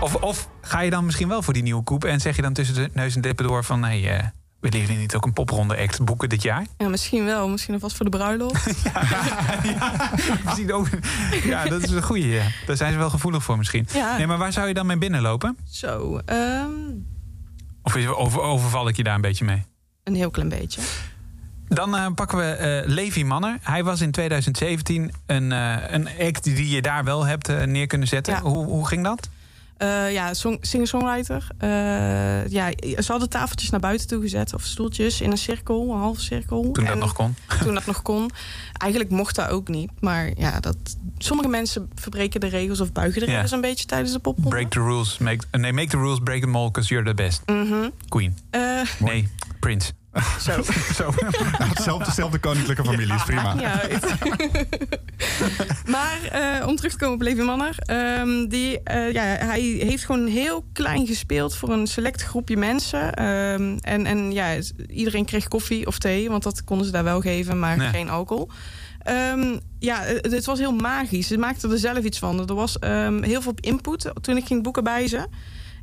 Of, 0.00 0.14
of 0.14 0.48
ga 0.60 0.80
je 0.80 0.90
dan 0.90 1.04
misschien 1.04 1.28
wel 1.28 1.42
voor 1.42 1.54
die 1.54 1.62
nieuwe 1.62 1.82
koep... 1.82 2.04
en 2.04 2.20
zeg 2.20 2.36
je 2.36 2.42
dan 2.42 2.52
tussen 2.52 2.74
de 2.74 2.90
neus 2.92 3.14
en 3.14 3.20
lippen 3.20 3.46
door 3.46 3.64
van... 3.64 3.80
nee, 3.80 4.08
eh, 4.08 4.24
willen 4.60 4.80
jullie 4.80 4.96
niet 4.96 5.14
ook 5.14 5.24
een 5.24 5.32
popronde 5.32 5.76
act 5.78 6.04
boeken 6.04 6.28
dit 6.28 6.42
jaar? 6.42 6.66
Ja, 6.78 6.88
misschien 6.88 7.24
wel, 7.24 7.48
misschien 7.48 7.74
alvast 7.74 7.96
voor 7.96 8.10
de 8.10 8.16
bruiloft. 8.16 8.66
Misschien 10.44 10.72
ook- 10.72 10.88
ja, 11.44 11.64
dat 11.64 11.82
is 11.82 11.90
een 11.90 12.02
goeie. 12.02 12.26
Ja. 12.28 12.42
Daar 12.66 12.76
zijn 12.76 12.92
ze 12.92 12.98
wel 12.98 13.10
gevoelig 13.10 13.42
voor 13.42 13.56
misschien. 13.56 13.86
Ja. 13.92 14.16
Nee, 14.16 14.26
maar 14.26 14.38
waar 14.38 14.52
zou 14.52 14.68
je 14.68 14.74
dan 14.74 14.86
mee 14.86 14.98
binnenlopen? 14.98 15.56
Zo, 15.70 16.20
ehm, 16.24 16.70
Of 17.82 17.96
is- 17.96 18.06
over, 18.06 18.40
overval 18.40 18.88
ik 18.88 18.96
je 18.96 19.02
daar 19.02 19.14
een 19.14 19.20
beetje 19.20 19.44
mee? 19.44 19.62
een 20.04 20.14
heel 20.14 20.30
klein 20.30 20.48
beetje. 20.48 20.80
Dan 21.68 21.96
eh, 21.96 22.06
pakken 22.14 22.38
we 22.38 22.44
eh, 22.44 22.88
Levi 22.88 23.24
Manner. 23.24 23.58
Hij 23.62 23.84
was 23.84 24.00
in 24.00 24.10
2017 24.10 25.12
een, 25.26 25.52
eh, 25.52 25.76
een 25.86 26.08
act 26.20 26.44
die 26.44 26.68
je 26.68 26.82
daar 26.82 27.04
wel 27.04 27.26
hebt 27.26 27.66
neer 27.66 27.86
kunnen 27.86 28.08
zetten. 28.08 28.34
Ja. 28.34 28.40
Hoe, 28.40 28.64
hoe 28.66 28.86
ging 28.86 29.04
dat? 29.04 29.28
Eh, 29.80 30.12
ja, 30.12 30.34
song- 30.34 30.58
singer-songwriter. 30.60 31.46
Eh, 31.58 32.46
ja, 32.46 32.70
ze 32.98 33.04
hadden 33.06 33.28
tafeltjes 33.28 33.70
naar 33.70 33.80
buiten 33.80 34.06
toe 34.08 34.20
gezet. 34.20 34.54
Of 34.54 34.62
stoeltjes 34.62 35.20
in 35.20 35.30
een 35.30 35.38
cirkel, 35.38 35.90
een 35.92 35.98
halve 35.98 36.20
cirkel. 36.20 36.70
Toen 36.72 36.84
dat 36.84 36.98
nog 36.98 37.12
kon. 37.12 37.34
Toen 37.64 37.74
dat 37.74 37.86
nog 37.86 38.02
kon. 38.02 38.30
Eigenlijk 38.72 39.10
mocht 39.12 39.34
dat 39.36 39.48
ook 39.48 39.68
niet. 39.68 39.90
Maar 40.00 40.30
ja, 40.36 40.60
dat, 40.60 40.76
sommige 41.18 41.48
mensen 41.48 41.90
verbreken 41.94 42.40
de 42.40 42.46
regels 42.46 42.80
of 42.80 42.92
buigen 42.92 43.20
de 43.20 43.26
Ja. 43.26 43.32
regels 43.34 43.50
een 43.50 43.60
beetje 43.60 43.84
tijdens 43.86 44.12
de 44.12 44.18
popronde. 44.18 44.50
Break 44.50 44.70
the 44.70 44.80
rules. 44.80 45.18
Make, 45.18 45.44
nee, 45.50 45.72
make 45.72 45.88
the 45.88 45.96
rules, 45.96 46.18
break 46.18 46.40
them 46.40 46.56
all, 46.56 46.66
because 46.66 46.88
you're 46.94 47.08
the 47.08 47.14
best. 47.14 47.42
Mhm. 47.46 47.88
Queen. 48.08 48.36
Eh, 48.50 48.80
Nee, 48.98 49.28
Prince. 49.60 49.92
Zo. 50.46 50.62
Zo. 50.94 51.10
Hetzelfde, 51.68 52.04
dezelfde 52.04 52.38
koninklijke 52.38 52.84
familie 52.84 53.14
is 53.14 53.22
prima. 53.24 53.54
Maar 55.86 56.18
eh, 56.22 56.66
om 56.66 56.76
terug 56.76 56.92
te 56.92 56.98
komen 56.98 57.14
op 57.14 57.22
Levi 57.22 57.42
Manner. 57.42 57.74
ehm, 57.78 58.46
die, 58.48 58.82
eh, 58.82 59.12
ja, 59.12 59.22
hij 59.22 59.60
heeft 59.60 60.04
gewoon 60.04 60.26
heel 60.26 60.64
klein 60.72 61.06
gespeeld 61.06 61.56
voor 61.56 61.68
een 61.72 61.86
select 61.86 62.22
groepje 62.22 62.56
mensen. 62.56 63.14
Ehm, 63.14 63.76
en 63.80 64.06
en 64.06 64.32
ja, 64.32 64.56
iedereen 64.88 65.24
kreeg 65.24 65.48
koffie 65.48 65.86
of 65.86 65.98
thee, 65.98 66.30
want 66.30 66.42
dat 66.42 66.64
konden 66.64 66.86
ze 66.86 66.92
daar 66.92 67.04
wel 67.04 67.20
geven, 67.20 67.58
maar 67.58 67.76
Nee. 67.76 67.88
geen 67.88 68.08
alcohol. 68.08 68.50
Ehm, 69.02 69.58
ja, 69.78 70.02
het, 70.02 70.44
was 70.44 70.58
heel 70.58 70.72
magisch. 70.74 71.26
Ze 71.26 71.38
maakten 71.38 71.70
er 71.70 71.78
zelf 71.78 72.04
iets 72.04 72.18
van. 72.18 72.48
Er 72.48 72.54
was 72.54 72.76
heel 73.20 73.42
veel 73.42 73.54
input 73.60 74.10
toen 74.20 74.36
ik 74.36 74.46
ging 74.46 74.62
boeken 74.62 74.84
bij 74.84 75.08
ze. 75.08 75.26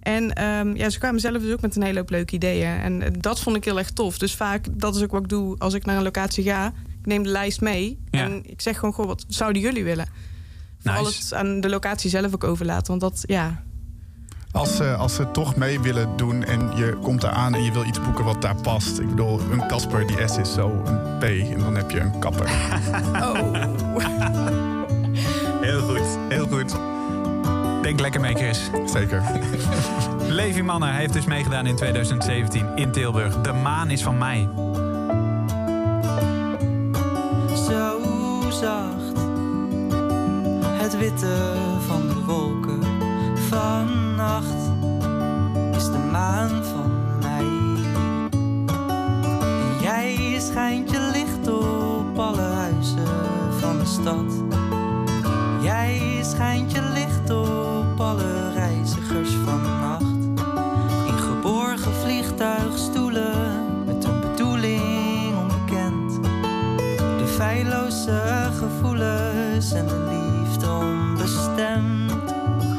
En 0.08 0.34
ehm, 0.34 0.76
ja, 0.76 0.90
ze 0.90 1.00
kwamen 1.00 1.20
zelf 1.20 1.42
dus 1.42 1.52
ook 1.52 1.62
met 1.62 1.76
een 1.76 1.84
hele 1.84 2.00
hoop 2.00 2.10
leuke 2.10 2.36
ideeën. 2.36 2.80
En 2.80 3.02
eh, 3.02 3.12
dat 3.20 3.40
vond 3.40 3.56
ik 3.56 3.66
heel 3.66 3.78
erg 3.78 3.92
tof. 3.92 4.18
Dus 4.18 4.36
vaak, 4.36 4.66
dat 4.72 4.96
is 4.96 5.04
ook 5.04 5.12
wat 5.12 5.22
ik 5.22 5.30
doe 5.30 5.56
als 5.58 5.74
ik 5.74 5.86
naar 5.86 5.98
een 5.98 6.04
locatie 6.04 6.44
ga. 6.44 6.74
Ik 7.00 7.06
neem 7.06 7.24
de 7.24 7.30
lijst 7.30 7.62
mee. 7.62 8.00
Ja. 8.10 8.24
En 8.24 8.42
ik 8.46 8.62
zeg 8.62 8.76
gewoon, 8.76 8.94
goh, 8.94 9.06
wat 9.06 9.26
zouden 9.28 9.62
jullie 9.62 9.84
willen? 9.84 10.08
Vooral 10.80 11.04
Nice. 11.04 11.22
het 11.22 11.34
aan 11.34 11.62
de 11.62 11.70
locatie 11.70 12.10
zelf 12.10 12.34
ook 12.34 12.44
overlaten. 12.44 12.88
Want 12.88 13.02
dat, 13.02 13.24
ja... 13.26 13.64
Als 14.52 14.76
ze, 14.76 14.96
als 14.96 15.16
ze 15.16 15.32
toch 15.32 15.56
mee 15.56 15.80
willen 15.80 16.18
doen 16.18 16.44
en 16.44 16.72
je 16.76 16.98
komt 17.02 17.22
daar 17.22 17.32
aan 17.32 17.56
en 17.56 17.64
je 17.64 17.72
wil 17.72 17.86
iets 17.86 18.02
boeken 18.02 18.26
wat 18.26 18.42
daar 18.42 18.56
past. 18.62 19.00
Ik 19.00 19.10
bedoel, 19.10 19.40
een 19.40 19.68
Casper 19.68 20.08
die 20.08 20.28
S 20.28 20.38
is 20.38 20.54
zo, 20.54 20.82
een 20.86 21.18
P 21.20 21.24
en 21.24 21.60
dan 21.60 21.76
heb 21.76 21.92
je 21.92 22.00
een 22.00 22.20
kapper. 22.20 22.50
Oh. 23.14 23.54
Heel 25.62 25.82
goed, 25.82 26.18
heel 26.30 26.48
goed. 26.48 26.76
Denk 27.88 28.00
lekker 28.00 28.22
mee, 28.22 28.36
Chris. 28.36 28.70
Zeker. 28.86 29.24
Levi 30.40 30.62
Manner 30.62 30.94
heeft 30.94 31.14
dus 31.14 31.26
meegedaan 31.26 31.66
in 31.66 31.76
2017 31.76 32.68
in 32.76 32.92
Tilburg. 32.92 33.42
De 33.42 33.54
maan 33.54 33.90
is 33.90 34.02
van 34.02 34.18
mij. 34.18 34.50
Zo 37.56 38.02
zacht, 38.50 39.18
het 40.82 40.98
witte 40.98 41.54
van 41.88 42.08
de 42.08 42.24
wolken. 42.26 42.80
Vannacht 43.50 44.72
is 45.76 45.86
de 45.86 46.08
maan 46.12 46.64
van 46.64 46.92
mij. 47.22 47.46
En 49.40 49.82
jij 49.82 50.40
schijnt 50.40 50.92
je 50.92 51.10
licht 51.12 51.48
op 51.48 52.20
alle 52.20 52.42
huizen 52.42 53.08
van 53.60 53.80
de 53.80 53.86
stad. 53.86 54.34
Jij 55.62 56.20
schijnt 56.22 56.72
je 56.72 56.82
licht 56.82 56.97
op 57.98 58.04
alle 58.04 58.54
reizigers 58.54 59.30
van 59.30 59.62
nacht. 59.62 60.42
In 61.08 61.18
geborgen 61.18 61.94
vliegtuigstoelen 61.94 63.86
met 63.86 64.04
een 64.04 64.20
bedoeling 64.20 65.38
onbekend. 65.38 66.24
De 67.18 67.28
feilloze 67.28 68.50
gevoelens 68.58 69.72
en 69.72 69.88
de 69.88 70.08
liefde 70.10 70.70
onbestemd. 70.70 72.12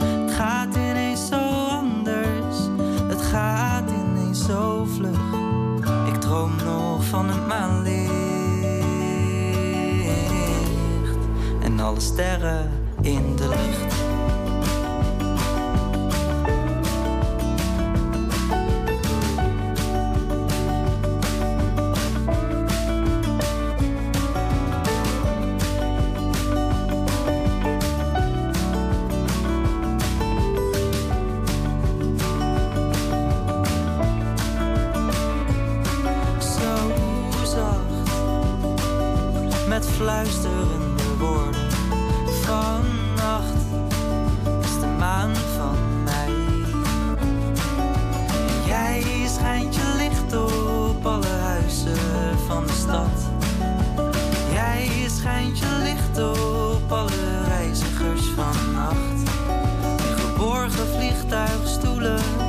Het 0.02 0.32
gaat 0.32 0.76
ineens 0.76 1.28
zo 1.28 1.66
anders, 1.66 2.56
het 3.08 3.22
gaat 3.22 3.90
ineens 3.90 4.46
zo 4.46 4.84
vlug. 4.84 5.20
Ik 6.06 6.14
droom 6.20 6.52
nog 6.64 7.04
van 7.04 7.28
het 7.28 7.46
maanlicht 7.46 8.12
en 11.60 11.80
alle 11.80 12.00
sterren 12.00 12.77
vliegtuigstoelen 61.28 62.47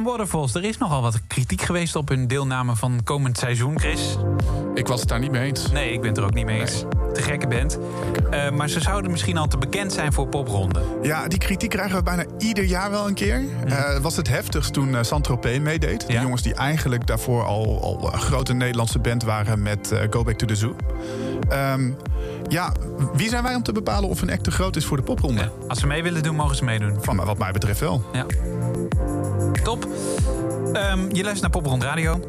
Waterfalls, 0.00 0.54
er 0.54 0.64
is 0.64 0.78
nogal 0.78 1.02
wat 1.02 1.26
kritiek 1.26 1.62
geweest 1.62 1.96
op 1.96 2.08
hun 2.08 2.26
deelname 2.26 2.76
van 2.76 3.00
komend 3.04 3.38
seizoen, 3.38 3.80
Chris. 3.80 4.16
Ik 4.74 4.86
was 4.86 5.00
het 5.00 5.08
daar 5.08 5.18
niet 5.18 5.30
mee 5.30 5.44
eens. 5.44 5.70
Nee, 5.70 5.92
ik 5.92 6.00
ben 6.00 6.08
het 6.08 6.18
er 6.18 6.24
ook 6.24 6.34
niet 6.34 6.44
mee 6.44 6.60
eens. 6.60 6.84
Te 7.12 7.22
gekke 7.22 7.46
band. 7.46 7.78
Eh, 8.30 8.50
maar 8.50 8.68
ze 8.68 8.80
zouden 8.80 9.10
misschien 9.10 9.36
al 9.36 9.48
te 9.48 9.58
bekend 9.58 9.92
zijn 9.92 10.12
voor 10.12 10.28
popronden. 10.28 10.82
Ja, 11.02 11.28
die 11.28 11.38
kritiek 11.38 11.70
krijgen 11.70 11.96
we 11.96 12.02
bijna 12.02 12.24
ieder 12.38 12.64
jaar 12.64 12.90
wel 12.90 13.08
een 13.08 13.14
keer. 13.14 13.44
Eh, 13.66 13.98
was 13.98 14.16
het 14.16 14.28
heftigst 14.28 14.72
toen 14.72 14.88
uh, 14.88 15.02
Saint-Tropez 15.02 15.58
meedeed. 15.58 16.06
Die 16.06 16.20
jongens 16.20 16.42
die 16.42 16.54
eigenlijk 16.54 17.06
daarvoor 17.06 17.44
al, 17.44 17.82
al 17.82 18.12
een 18.12 18.20
grote 18.20 18.52
Nederlandse 18.52 18.98
band 18.98 19.22
waren 19.22 19.62
met 19.62 19.92
eh, 19.92 20.00
Go 20.10 20.22
Back 20.22 20.38
to 20.38 20.46
the 20.46 20.56
Zoo. 20.56 20.76
Ehm, 21.48 21.90
ja, 22.48 22.72
wie 23.14 23.28
zijn 23.28 23.42
wij 23.42 23.54
om 23.54 23.62
te 23.62 23.72
bepalen 23.72 24.08
of 24.08 24.22
een 24.22 24.30
act 24.30 24.44
te 24.44 24.50
groot 24.50 24.76
is 24.76 24.84
voor 24.84 24.96
de 24.96 25.02
popronde? 25.02 25.52
Als 25.68 25.80
ze 25.80 25.86
mee 25.86 26.02
willen 26.02 26.22
doen, 26.22 26.36
mogen 26.36 26.56
ze 26.56 26.64
meedoen. 26.64 26.96
Van 27.00 27.16
wat 27.16 27.38
mij 27.38 27.52
betreft 27.52 27.80
wel. 27.80 28.04
Ja. 28.12 28.26
Top. 29.62 29.86
Ehm, 30.72 31.00
je 31.00 31.22
luistert 31.22 31.40
naar 31.40 31.50
Poprond 31.50 31.82
Radio. 31.82 32.20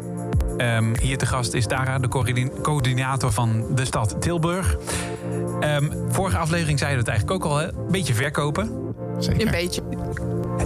Ehm, 0.57 0.85
hier 1.01 1.17
te 1.17 1.25
gast 1.25 1.53
is 1.53 1.67
Dara, 1.67 1.99
de 1.99 2.07
coördin- 2.07 2.51
coördinator 2.61 3.31
van 3.31 3.65
de 3.75 3.85
stad 3.85 4.15
Tilburg. 4.21 4.77
Ehm, 5.59 5.91
vorige 6.09 6.37
aflevering 6.37 6.79
zeiden 6.79 7.03
we 7.03 7.11
het 7.11 7.19
eigenlijk 7.19 7.45
ook 7.45 7.51
al, 7.51 7.57
hè? 7.57 7.67
een 7.67 7.91
beetje 7.91 8.13
verkopen. 8.13 8.71
Een 9.27 9.51
beetje. 9.51 9.81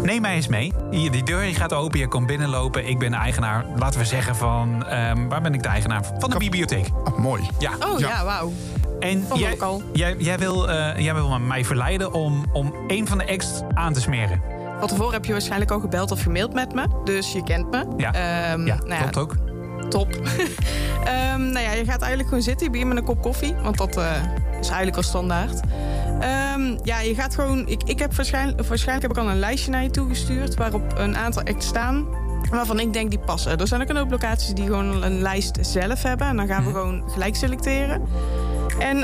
Neem 0.01 0.21
mij 0.21 0.35
eens 0.35 0.47
mee. 0.47 0.73
Hier, 0.91 1.11
die 1.11 1.23
deur 1.23 1.41
die 1.41 1.55
gaat 1.55 1.73
open, 1.73 1.99
je 1.99 2.07
komt 2.07 2.27
binnenlopen. 2.27 2.87
Ik 2.87 2.99
ben 2.99 3.11
de 3.11 3.17
eigenaar, 3.17 3.65
laten 3.75 3.99
we 3.99 4.05
zeggen 4.05 4.35
van... 4.35 4.85
ehm, 4.85 5.27
waar 5.27 5.41
ben 5.41 5.53
ik 5.53 5.63
de 5.63 5.69
eigenaar? 5.69 6.01
Van 6.19 6.29
de 6.29 6.37
bibliotheek. 6.37 6.87
Ah, 7.03 7.17
mooi. 7.17 7.43
Ja. 7.59 7.71
Oh 7.93 7.99
ja, 7.99 8.23
wauw. 8.23 8.51
En 8.99 9.25
jij, 9.33 9.53
ook 9.53 9.61
al. 9.61 9.81
jij, 9.93 10.15
jij, 10.17 10.37
wil, 10.37 10.69
eh, 10.69 10.99
jij 10.99 11.13
wil 11.13 11.39
mij 11.39 11.65
verleiden 11.65 12.13
om, 12.13 12.45
om 12.53 12.73
een 12.87 13.07
van 13.07 13.17
de 13.17 13.27
acts 13.27 13.61
aan 13.73 13.93
te 13.93 14.01
smeren. 14.01 14.41
Van 14.79 14.87
tevoren 14.87 15.13
heb 15.13 15.25
je 15.25 15.31
waarschijnlijk 15.31 15.71
al 15.71 15.79
gebeld 15.79 16.11
of 16.11 16.21
gemaild 16.21 16.53
met 16.53 16.73
me. 16.73 16.85
Dus 17.03 17.31
je 17.31 17.43
kent 17.43 17.71
me. 17.71 17.85
Ja, 17.97 18.13
Ehm, 18.13 18.65
ja 18.65 18.77
nou 18.85 19.01
klopt 19.01 19.17
ook. 19.17 19.35
Top. 19.89 20.15
Ehm, 21.03 21.41
nou 21.41 21.59
ja, 21.59 21.71
je 21.71 21.85
gaat 21.85 21.99
eigenlijk 22.01 22.27
gewoon 22.27 22.43
zitten. 22.43 22.65
Je 22.65 22.71
begint 22.71 22.89
met 22.89 22.97
een 22.97 23.05
kop 23.05 23.21
koffie. 23.21 23.55
Want 23.55 23.77
dat 23.77 23.97
eh, 23.97 24.11
is 24.59 24.67
eigenlijk 24.67 24.97
al 24.97 25.03
standaard. 25.03 25.59
Ehm, 26.19 26.77
ja, 26.83 26.99
je 26.99 27.15
gaat 27.15 27.35
gewoon... 27.35 27.67
Ik, 27.67 27.83
ik 27.83 27.99
heb 27.99 28.15
waarschijnlijk, 28.15 28.67
waarschijnlijk 28.67 29.07
heb 29.07 29.17
ik 29.17 29.23
al 29.23 29.29
een 29.31 29.39
lijstje 29.39 29.71
naar 29.71 29.83
je 29.83 29.89
toegestuurd... 29.89 30.55
waarop 30.55 30.93
een 30.97 31.17
aantal 31.17 31.43
acts 31.43 31.67
staan 31.67 32.07
waarvan 32.49 32.79
ik 32.79 32.93
denk 32.93 33.09
die 33.09 33.19
passen. 33.19 33.57
Er 33.57 33.67
zijn 33.67 33.81
ook 33.81 33.89
een 33.89 33.97
hoop 33.97 34.11
locaties 34.11 34.53
die 34.53 34.65
gewoon 34.65 35.03
een 35.03 35.21
lijst 35.21 35.57
zelf 35.61 36.03
hebben. 36.03 36.27
En 36.27 36.35
dan 36.35 36.47
gaan 36.47 36.63
we 36.65 36.71
gewoon 36.71 37.03
gelijk 37.09 37.35
selecteren. 37.35 38.01
En 38.79 39.03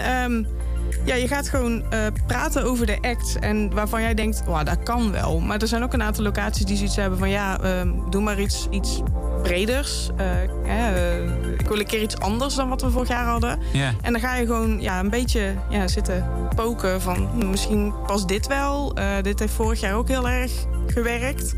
ja, 1.06 1.16
je 1.16 1.28
gaat 1.28 1.50
gewoon 1.50 1.84
eh, 1.90 2.00
praten 2.28 2.64
over 2.64 2.86
de 2.86 2.98
act. 3.02 3.40
En 3.40 3.74
waarvan 3.74 4.02
jij 4.02 4.14
denkt, 4.14 4.44
wow, 4.46 4.66
dat 4.66 4.84
kan 4.84 5.12
wel. 5.12 5.40
Maar 5.40 5.62
er 5.62 5.68
zijn 5.68 5.84
ook 5.84 5.94
een 5.94 6.04
aantal 6.04 6.24
locaties 6.24 6.66
die 6.66 6.78
zoiets 6.78 6.96
hebben 6.96 7.20
van... 7.20 7.30
ja, 7.30 7.60
ehm, 7.60 7.90
doe 8.10 8.22
maar 8.22 8.40
iets, 8.40 8.68
iets 8.70 9.02
breders. 9.44 10.10
Eh, 10.18 10.44
eh, 10.44 11.24
ik 11.58 11.68
wil 11.68 11.80
een 11.80 11.86
keer 11.86 12.02
iets 12.02 12.18
anders 12.18 12.56
dan 12.56 12.70
wat 12.70 12.82
we 12.82 12.90
vorig 12.90 13.08
jaar 13.08 13.26
hadden. 13.26 13.60
En 14.02 14.12
dan 14.12 14.22
ga 14.22 14.36
je 14.36 14.46
gewoon 14.46 14.82
ja, 14.82 15.00
een 15.00 15.10
beetje 15.10 15.54
ja, 15.70 15.88
zitten 15.88 16.26
poken 16.56 17.02
van... 17.02 17.30
hm, 17.40 17.50
misschien 17.50 17.94
past 18.08 18.28
dit 18.28 18.48
wel. 18.48 18.96
Dit 19.22 19.40
heeft 19.40 19.54
vorig 19.54 19.80
jaar 19.80 19.96
ook 19.96 20.08
heel 20.08 20.30
erg 20.30 20.52
gewerkt. 20.88 21.56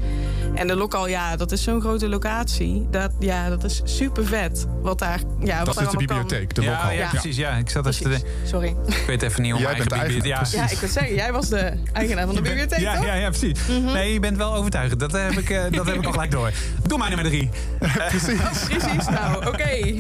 En 0.54 0.68
de 0.68 0.76
lokaal, 0.76 1.08
ja, 1.08 1.36
dat 1.36 1.52
is 1.52 1.64
zo'n 1.64 1.82
grote 1.82 2.10
locatie. 2.10 2.88
Dat, 2.92 3.12
ja, 3.20 3.50
dat 3.50 3.64
is 3.64 3.82
super 3.84 4.26
vet. 4.26 4.66
Wat 4.82 5.00
daar, 5.00 5.20
ja, 5.40 5.58
wat 5.58 5.66
Dat 5.66 5.76
daar 5.76 5.84
is 5.84 5.90
de 5.92 5.98
kan. 5.98 6.06
bibliotheek, 6.06 6.56
de 6.56 6.62
ja, 6.62 6.72
lokaal. 6.72 6.92
Ja, 6.92 7.10
precies. 7.10 7.38
Ja, 7.38 7.52
ik 7.52 7.70
zat 7.70 7.86
even 7.88 8.04
te 8.04 8.10
denken. 8.10 8.30
Sorry. 8.46 8.76
Ik 8.86 9.04
weet 9.08 9.22
even 9.22 9.42
niet 9.42 9.52
hoe 9.52 9.62
Jij 9.62 9.72
mijn 9.78 9.88
eigen 9.90 10.14
bibliotheek... 10.14 10.52
Ja. 10.54 10.62
Ja, 10.62 10.70
ik 10.70 10.78
wil 10.78 10.90
zeggen, 10.90 11.16
jij 11.16 11.32
was 11.32 11.50
de 11.50 11.74
eigenaar 11.94 12.26
van 12.26 12.36
de 12.36 12.42
bibliotheek, 12.42 12.80
ja, 12.80 12.96
toch? 12.96 13.06
ja, 13.06 13.14
ja, 13.14 13.30
precies. 13.30 13.60
Nee, 13.68 14.14
je 14.14 14.20
bent 14.20 14.38
wel 14.38 14.54
overtuigend. 14.56 15.00
Dat 15.00 15.12
heb 15.12 15.32
ik, 15.32 15.50
eh, 15.50 15.64
dat 15.72 15.86
heb 15.86 15.96
ik 15.96 16.06
al 16.06 16.12
gelijk 16.12 16.32
door. 16.32 16.52
Doe 16.88 16.98
maar 16.98 17.10
nummer 17.10 17.28
drie. 17.28 17.50
Precies. 18.10 18.68
Precies, 18.68 19.08
nou, 19.08 19.48
oké. 19.48 19.94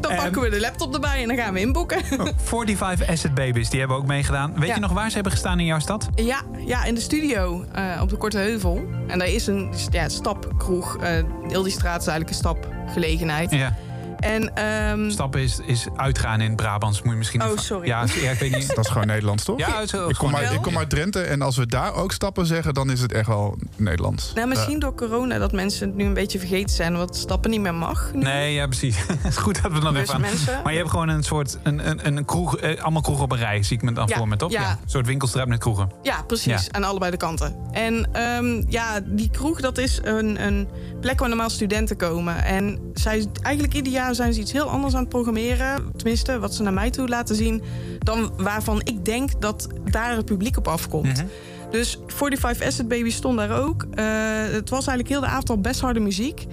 Dan 0.00 0.10
Ehm, 0.10 0.20
pakken 0.22 0.42
we 0.42 0.50
de 0.50 0.60
laptop 0.60 0.94
erbij 0.94 1.22
en 1.22 1.28
dan 1.28 1.36
gaan 1.36 1.52
we 1.52 1.60
inboeken. 1.60 2.02
45 2.36 3.08
Asset 3.08 3.34
Babies, 3.34 3.70
die 3.70 3.78
hebben 3.78 3.96
ook 3.96 4.06
meegedaan. 4.06 4.52
Weet 4.58 4.68
Ja. 4.68 4.74
je 4.74 4.80
nog 4.80 4.92
waar 4.92 5.08
ze 5.08 5.14
hebben 5.14 5.32
gestaan 5.32 5.58
in 5.60 5.66
jouw 5.66 5.78
stad? 5.78 6.08
Ja, 6.14 6.40
ja, 6.66 6.84
in 6.84 6.94
de 6.94 7.00
studio 7.00 7.64
eh, 7.72 7.98
op 8.02 8.08
de 8.08 8.16
Korte 8.16 8.38
Heuvel. 8.38 8.82
En 9.06 9.18
daar 9.18 9.28
is 9.28 9.46
een 9.46 9.72
ja, 9.90 10.08
stapkroeg. 10.08 10.96
eh 10.96 11.12
heel 11.48 11.62
die 11.62 11.72
straat 11.72 12.00
is 12.00 12.06
eigenlijk 12.06 12.28
een 12.28 12.34
stapgelegenheid. 12.34 13.50
Ja. 13.50 13.76
En, 14.20 14.54
ehm, 14.56 15.10
Stappen 15.10 15.40
is, 15.40 15.58
is 15.66 15.86
uitgaan 15.96 16.40
in 16.40 16.46
het 16.46 16.56
Brabants. 16.56 17.02
Moet 17.02 17.12
je 17.12 17.18
misschien 17.18 17.42
Oh, 17.42 17.48
even- 17.48 17.62
sorry. 17.62 17.86
Ja, 17.86 18.04
ja, 18.20 18.30
ik 18.30 18.38
weet 18.38 18.56
niet. 18.56 18.68
Dat 18.74 18.84
is 18.84 18.90
gewoon 18.90 19.06
Nederlands, 19.06 19.44
toch? 19.44 19.58
Ja, 19.58 19.80
ik, 19.80 20.14
kom 20.18 20.34
uit, 20.36 20.52
ik 20.52 20.62
kom 20.62 20.78
uit 20.78 20.90
Drenthe 20.90 21.20
en 21.20 21.42
als 21.42 21.56
we 21.56 21.66
daar 21.66 21.94
ook 21.94 22.12
stappen 22.12 22.46
zeggen, 22.46 22.74
dan 22.74 22.90
is 22.90 23.00
het 23.00 23.12
echt 23.12 23.26
wel 23.26 23.58
Nederlands. 23.76 24.32
nou, 24.34 24.48
misschien 24.48 24.74
Eh, 24.74 24.80
door 24.80 24.94
corona 24.94 25.38
dat 25.38 25.52
mensen 25.52 25.86
het 25.88 25.96
nu 25.96 26.04
een 26.04 26.14
beetje 26.14 26.38
vergeten 26.38 26.74
zijn... 26.76 26.96
wat 26.96 27.16
stappen 27.16 27.50
niet 27.50 27.60
meer 27.60 27.74
mag. 27.74 28.10
nu. 28.14 28.22
Nee, 28.22 28.54
ja, 28.54 28.66
precies. 28.66 28.96
Het 29.06 29.18
is 29.28 29.36
goed 29.36 29.62
dat 29.62 29.72
we 29.72 29.80
dan 29.80 29.92
Dus 29.92 30.02
even 30.02 30.14
aan... 30.14 30.20
mensen- 30.20 30.60
Maar 30.62 30.72
je 30.72 30.78
hebt 30.78 30.90
gewoon 30.90 31.08
een 31.08 31.22
soort... 31.22 31.58
Een, 31.62 31.88
een, 31.88 32.06
een 32.06 32.24
kroeg, 32.24 32.56
eh, 32.56 32.82
allemaal 32.82 33.02
kroegen 33.02 33.24
op 33.24 33.32
een 33.32 33.38
rij, 33.38 33.62
zie 33.62 33.76
ik 33.76 33.82
me 33.82 33.92
dan 33.92 34.06
Ja, 34.08 34.16
voor 34.16 34.28
me, 34.28 34.36
toch? 34.36 34.50
ja. 34.52 34.70
Een 34.70 34.76
soort 34.90 35.06
winkelstraat 35.06 35.46
met 35.48 35.58
kroegen. 35.58 35.90
Ja, 36.02 36.22
precies. 36.26 36.64
Ja. 36.64 36.72
Aan 36.72 36.84
allebei 36.84 37.10
de 37.10 37.16
kanten. 37.16 37.56
En 37.72 38.08
ehm, 38.12 38.62
ja, 38.68 39.00
die 39.04 39.30
kroeg, 39.30 39.60
dat 39.60 39.78
is 39.78 39.98
een, 40.02 40.46
een 40.46 40.68
plek 41.00 41.18
waar 41.18 41.28
normaal 41.28 41.50
studenten 41.50 41.96
komen. 41.96 42.44
En 42.44 42.78
zij, 42.94 43.26
eigenlijk 43.42 43.74
ieder 43.74 43.92
zijn 44.14 44.34
ze 44.34 44.40
iets 44.40 44.52
heel 44.52 44.68
anders 44.68 44.94
aan 44.94 45.00
het 45.00 45.08
programmeren. 45.08 45.92
Tenminste, 45.96 46.38
wat 46.38 46.54
ze 46.54 46.62
naar 46.62 46.72
mij 46.72 46.90
toe 46.90 47.08
laten 47.08 47.34
zien. 47.36 47.62
Dan 47.98 48.32
waarvan 48.36 48.80
ik 48.84 49.04
denk 49.04 49.40
dat 49.40 49.68
daar 49.90 50.16
het 50.16 50.24
publiek 50.24 50.56
op 50.56 50.68
afkomt. 50.68 51.16
Mhm. 51.16 51.26
Dus 51.70 51.98
45 52.06 52.66
Asset 52.66 52.88
Baby 52.88 53.10
stond 53.10 53.36
daar 53.36 53.62
ook. 53.62 53.86
Eh, 53.94 54.04
het 54.50 54.70
was 54.70 54.86
eigenlijk 54.86 55.08
heel 55.08 55.20
de 55.20 55.26
avond 55.26 55.50
al 55.50 55.60
best 55.60 55.80
harde 55.80 56.00
muziek. 56.00 56.46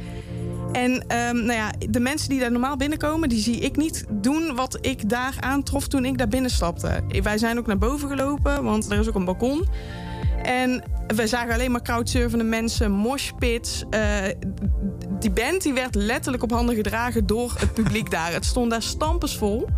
En 0.72 1.08
ehm, 1.08 1.36
nou 1.36 1.54
ja, 1.54 1.72
de 1.90 2.00
mensen 2.00 2.30
die 2.30 2.40
daar 2.40 2.52
normaal 2.52 2.78
binnenkomen, 2.78 3.30
die 3.30 3.40
zie 3.40 3.60
ik 3.60 3.78
niet 3.78 4.06
doen 4.12 4.56
wat 4.56 4.78
ik 4.82 5.10
daar 5.10 5.36
aantrof 5.40 5.88
toen 5.88 6.06
ik 6.06 6.18
daar 6.18 6.28
binnenstapte. 6.28 7.04
Wij 7.24 7.38
zijn 7.38 7.58
ook 7.58 7.68
naar 7.68 7.78
boven 7.78 8.10
gelopen, 8.10 8.64
want 8.64 8.92
er 8.92 9.00
is 9.00 9.08
ook 9.08 9.16
een 9.16 9.26
balkon. 9.26 9.66
En 10.44 10.84
we 11.16 11.28
zagen 11.28 11.54
alleen 11.54 11.72
maar 11.72 11.82
crowdsurfende 11.82 12.44
mensen, 12.44 12.92
moshpits. 12.92 13.84
Eh, 13.90 14.00
die 15.20 15.32
band 15.32 15.62
die 15.62 15.74
werd 15.74 15.96
letterlijk 15.96 16.44
op 16.44 16.52
handen 16.52 16.76
gedragen 16.76 17.26
door 17.26 17.54
het 17.58 17.74
publiek 17.74 18.12
daar. 18.12 18.32
Het 18.32 18.46
stond 18.46 18.72
daar 18.72 18.82
stampensvol. 18.82 19.70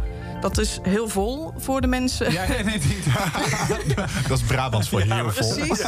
Dat 0.42 0.58
is 0.58 0.80
heel 0.82 1.10
vol 1.10 1.54
voor 1.58 1.82
de 1.82 1.88
mensen. 1.88 2.32
Ja, 2.32 2.48
nee, 2.48 2.64
nee, 2.64 2.80
Dat 4.28 4.38
is 4.38 4.44
Brabants 4.44 4.90
voor 4.90 5.02
heel 5.02 5.32
vol. 5.32 5.54
precies. 5.56 5.86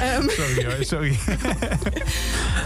Ehm, 0.00 0.28
Sorry 0.28 0.64
hoor, 0.64 0.84
sorry. 0.84 1.18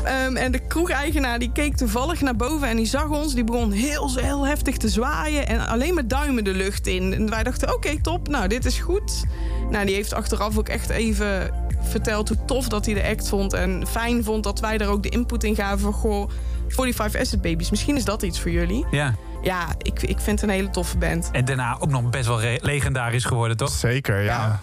Ehm, 0.04 0.36
en 0.36 0.52
de 0.52 0.58
kroegeigenaar 0.58 1.38
die 1.38 1.52
keek 1.52 1.76
toevallig 1.76 2.20
naar 2.20 2.36
boven 2.36 2.68
en 2.68 2.76
die 2.76 2.86
zag 2.86 3.08
ons. 3.08 3.34
Die 3.34 3.44
begon 3.44 3.72
heel, 3.72 4.16
heel 4.16 4.46
heftig 4.46 4.76
te 4.76 4.88
zwaaien 4.88 5.46
en 5.46 5.66
alleen 5.66 5.94
met 5.94 6.10
duimen 6.10 6.44
de 6.44 6.54
lucht 6.54 6.86
in. 6.86 7.14
En 7.14 7.30
wij 7.30 7.42
dachten, 7.42 7.74
oké, 7.74 8.00
top, 8.00 8.28
nou, 8.28 8.48
dit 8.48 8.64
is 8.64 8.78
goed. 8.78 9.24
Nou, 9.70 9.86
die 9.86 9.94
heeft 9.94 10.14
achteraf 10.14 10.58
ook 10.58 10.68
echt 10.68 10.90
even 10.90 11.50
verteld 11.80 12.28
hoe 12.28 12.44
tof 12.44 12.68
dat 12.68 12.84
hij 12.84 12.94
de 12.94 13.04
act 13.04 13.28
vond. 13.28 13.52
En 13.52 13.86
fijn 13.86 14.24
vond 14.24 14.44
dat 14.44 14.60
wij 14.60 14.78
daar 14.78 14.88
ook 14.88 15.02
de 15.02 15.08
input 15.08 15.44
in 15.44 15.54
gaven 15.54 15.78
van... 15.78 15.92
Goh, 15.92 16.30
45 16.68 17.20
Acid 17.20 17.42
Babies, 17.42 17.70
misschien 17.70 17.96
is 17.96 18.04
dat 18.04 18.22
iets 18.22 18.40
voor 18.40 18.50
jullie. 18.50 18.86
Ja. 18.90 19.14
Ja, 19.42 19.68
ik, 19.78 20.02
ik 20.02 20.20
vind 20.20 20.40
het 20.40 20.42
een 20.42 20.56
hele 20.56 20.70
toffe 20.70 20.98
band. 20.98 21.28
En 21.32 21.44
daarna 21.44 21.76
ook 21.80 21.90
nog 21.90 22.10
best 22.10 22.26
wel 22.26 22.40
legendarisch 22.60 23.24
geworden, 23.24 23.56
toch? 23.56 23.70
Zeker, 23.70 24.22
ja. 24.22 24.60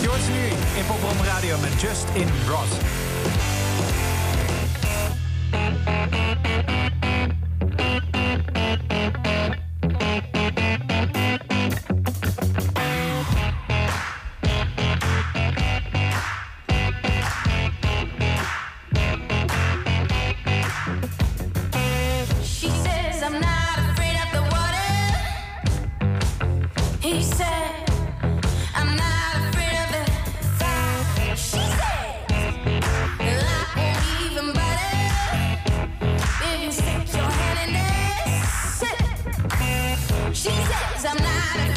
Ze 0.00 0.32
nu 0.32 0.46
in 0.78 0.86
Popron 0.86 1.24
Radio 1.24 1.58
met 1.58 1.80
Justin 1.80 2.28
Ross. 2.48 2.70
She 40.42 40.48
says 40.50 41.04
I'm 41.04 41.16
not 41.18 41.71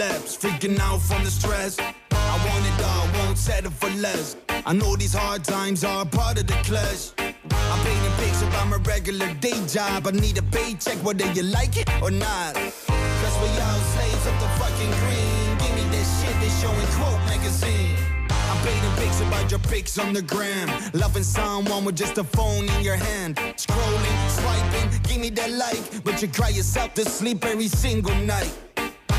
Collapse, 0.00 0.34
freaking 0.34 0.78
out 0.78 1.02
from 1.02 1.22
the 1.24 1.30
stress. 1.30 1.78
I 1.78 2.36
want 2.46 2.64
it 2.64 2.84
all, 2.86 3.26
won't 3.26 3.36
settle 3.36 3.70
for 3.70 3.90
less. 4.00 4.34
I 4.48 4.72
know 4.72 4.96
these 4.96 5.12
hard 5.12 5.44
times 5.44 5.84
are 5.84 6.06
part 6.06 6.40
of 6.40 6.46
the 6.46 6.54
clash. 6.64 7.12
I'm 7.18 7.84
painting 7.84 8.12
pictures 8.16 8.40
about 8.44 8.68
my 8.68 8.78
regular 8.78 9.30
day 9.34 9.60
job. 9.66 10.06
I 10.06 10.12
need 10.12 10.38
a 10.38 10.42
paycheck, 10.42 10.96
whether 11.04 11.30
you 11.32 11.42
like 11.42 11.76
it 11.76 11.86
or 12.00 12.10
not. 12.10 12.54
Cause 12.54 13.36
we 13.42 13.48
all 13.60 13.80
slaves 13.92 14.24
of 14.24 14.36
the 14.40 14.48
fucking 14.56 14.92
green. 15.02 15.58
Give 15.60 15.74
me 15.76 15.84
that 15.92 16.06
shit 16.16 16.36
they 16.40 16.52
showing 16.62 16.90
quote 16.96 17.20
magazine. 17.28 17.94
I'm 18.30 18.58
painting 18.64 19.04
pics 19.04 19.20
about 19.20 19.50
your 19.50 19.60
pics 19.60 19.98
on 19.98 20.14
the 20.14 20.22
gram. 20.22 20.68
Loving 20.94 21.24
someone 21.24 21.84
with 21.84 21.96
just 21.96 22.16
a 22.16 22.24
phone 22.24 22.64
in 22.64 22.82
your 22.82 22.96
hand. 22.96 23.36
Scrolling, 23.36 24.18
swiping, 24.30 25.02
give 25.02 25.20
me 25.20 25.28
that 25.28 25.50
like. 25.50 26.02
But 26.04 26.22
you 26.22 26.28
cry 26.28 26.48
yourself 26.48 26.94
to 26.94 27.04
sleep 27.04 27.44
every 27.44 27.68
single 27.68 28.14
night. 28.14 28.50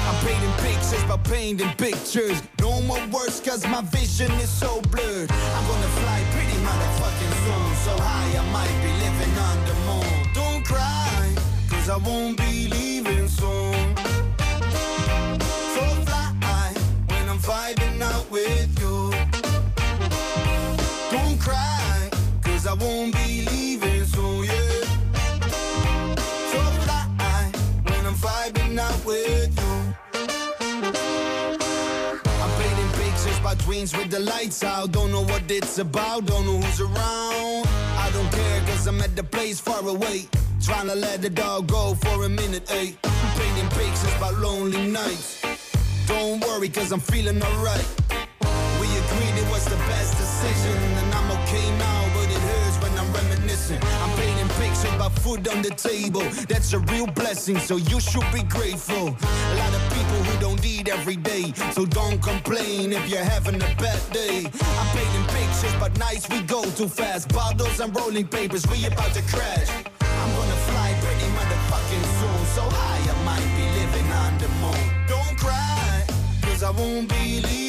I'm 0.08 0.18
painting 0.26 0.54
pictures 0.66 1.04
by 1.06 1.18
painting 1.18 1.74
pictures. 1.78 2.42
No 2.60 2.82
more 2.82 3.06
words 3.08 3.40
cause 3.40 3.66
my 3.68 3.82
vision 3.82 4.32
is 4.44 4.50
so 4.50 4.82
blurred. 4.92 5.32
I'm 5.32 5.66
gonna 5.68 5.94
fly 6.02 6.20
pretty 6.34 6.58
motherfucking 6.68 7.34
soon. 7.46 7.76
So 7.86 7.94
high 8.02 8.32
I 8.38 8.44
might 8.52 8.78
be 8.86 8.92
living 9.06 9.34
on 9.50 9.58
the 9.70 9.76
moon. 9.88 10.34
Don't 10.34 10.64
cry, 10.66 11.36
cause 11.70 11.90
I 11.90 11.98
won't 11.98 12.38
be 12.38 12.68
with 33.82 34.12
the 34.12 34.20
lights 34.20 34.64
out. 34.64 34.92
Don't 34.92 35.12
know 35.12 35.24
what 35.24 35.50
it's 35.50 35.80
about, 35.80 36.28
don't 36.28 36.46
know 36.46 36.60
who's 36.60 36.82
around. 36.82 37.66
I 37.98 38.12
don't 38.14 38.32
care, 38.32 38.60
cause 38.68 38.86
I'm 38.86 39.02
at 39.02 39.16
the 39.16 39.24
place 39.24 39.60
far 39.60 39.82
away. 39.88 40.28
Trying 40.64 40.88
to 40.88 40.96
let 40.96 41.24
the 41.24 41.32
dog 41.32 41.66
go 41.68 41.96
for 41.96 42.24
a 42.24 42.30
minute, 42.30 42.68
ayy. 42.68 42.96
Painting 43.40 43.70
pictures 43.70 44.14
by 44.20 44.30
lonely 44.30 44.86
nights. 44.86 45.42
Don't 46.06 46.40
worry, 46.42 46.70
cause 46.70 46.92
I'm 46.92 47.00
feeling 47.00 47.42
alright. 47.42 47.88
We 48.80 48.88
agreed 49.02 49.36
it 49.44 49.50
was 49.50 49.66
the 49.66 49.78
best 49.90 50.16
decision, 50.16 50.78
shit 54.82 54.98
by 54.98 55.10
food 55.10 55.48
on 55.48 55.62
the 55.62 55.70
table. 55.70 56.24
That's 56.50 56.74
a 56.74 56.80
real 56.80 57.08
blessing, 57.08 57.60
so 57.60 57.78
you 57.78 58.00
should 58.00 58.30
be 58.34 58.44
grateful. 58.44 59.08
A 59.08 59.56
lot 59.62 59.74
of 59.74 59.84
people 59.96 60.20
who 60.28 60.40
don't 60.40 60.66
eat 60.66 60.90
every 60.90 61.16
day, 61.16 61.54
so 61.72 61.86
don't 61.86 62.22
complain 62.22 62.92
if 62.92 63.10
you're 63.10 63.24
having 63.24 63.56
a 63.56 63.72
bad 63.84 64.02
day. 64.12 64.38
I'm 64.80 64.90
painting 64.98 65.26
pictures, 65.38 65.76
but 65.80 65.98
nights 65.98 66.28
we 66.30 66.42
go 66.42 66.64
too 66.80 66.88
fast. 66.88 67.30
Bottles 67.34 67.80
and 67.80 67.96
rolling 67.96 68.28
papers, 68.28 68.66
we 68.68 68.86
about 68.86 69.14
to 69.14 69.22
crash. 69.34 69.70
I'm 70.22 70.32
gonna 70.38 70.60
fly 70.70 70.90
pretty 71.04 71.30
motherfucking 71.38 72.06
soon, 72.20 72.42
so 72.56 72.64
high 72.78 73.04
I 73.14 73.16
might 73.30 73.50
be 73.58 73.66
living 73.80 74.10
on 74.24 74.32
the 74.44 74.50
moon. 74.62 74.86
Don't 75.08 75.38
cry, 75.38 76.06
cause 76.42 76.64
I 76.64 76.72
won't 76.72 77.10
be 77.10 77.42
leaving. 77.42 77.61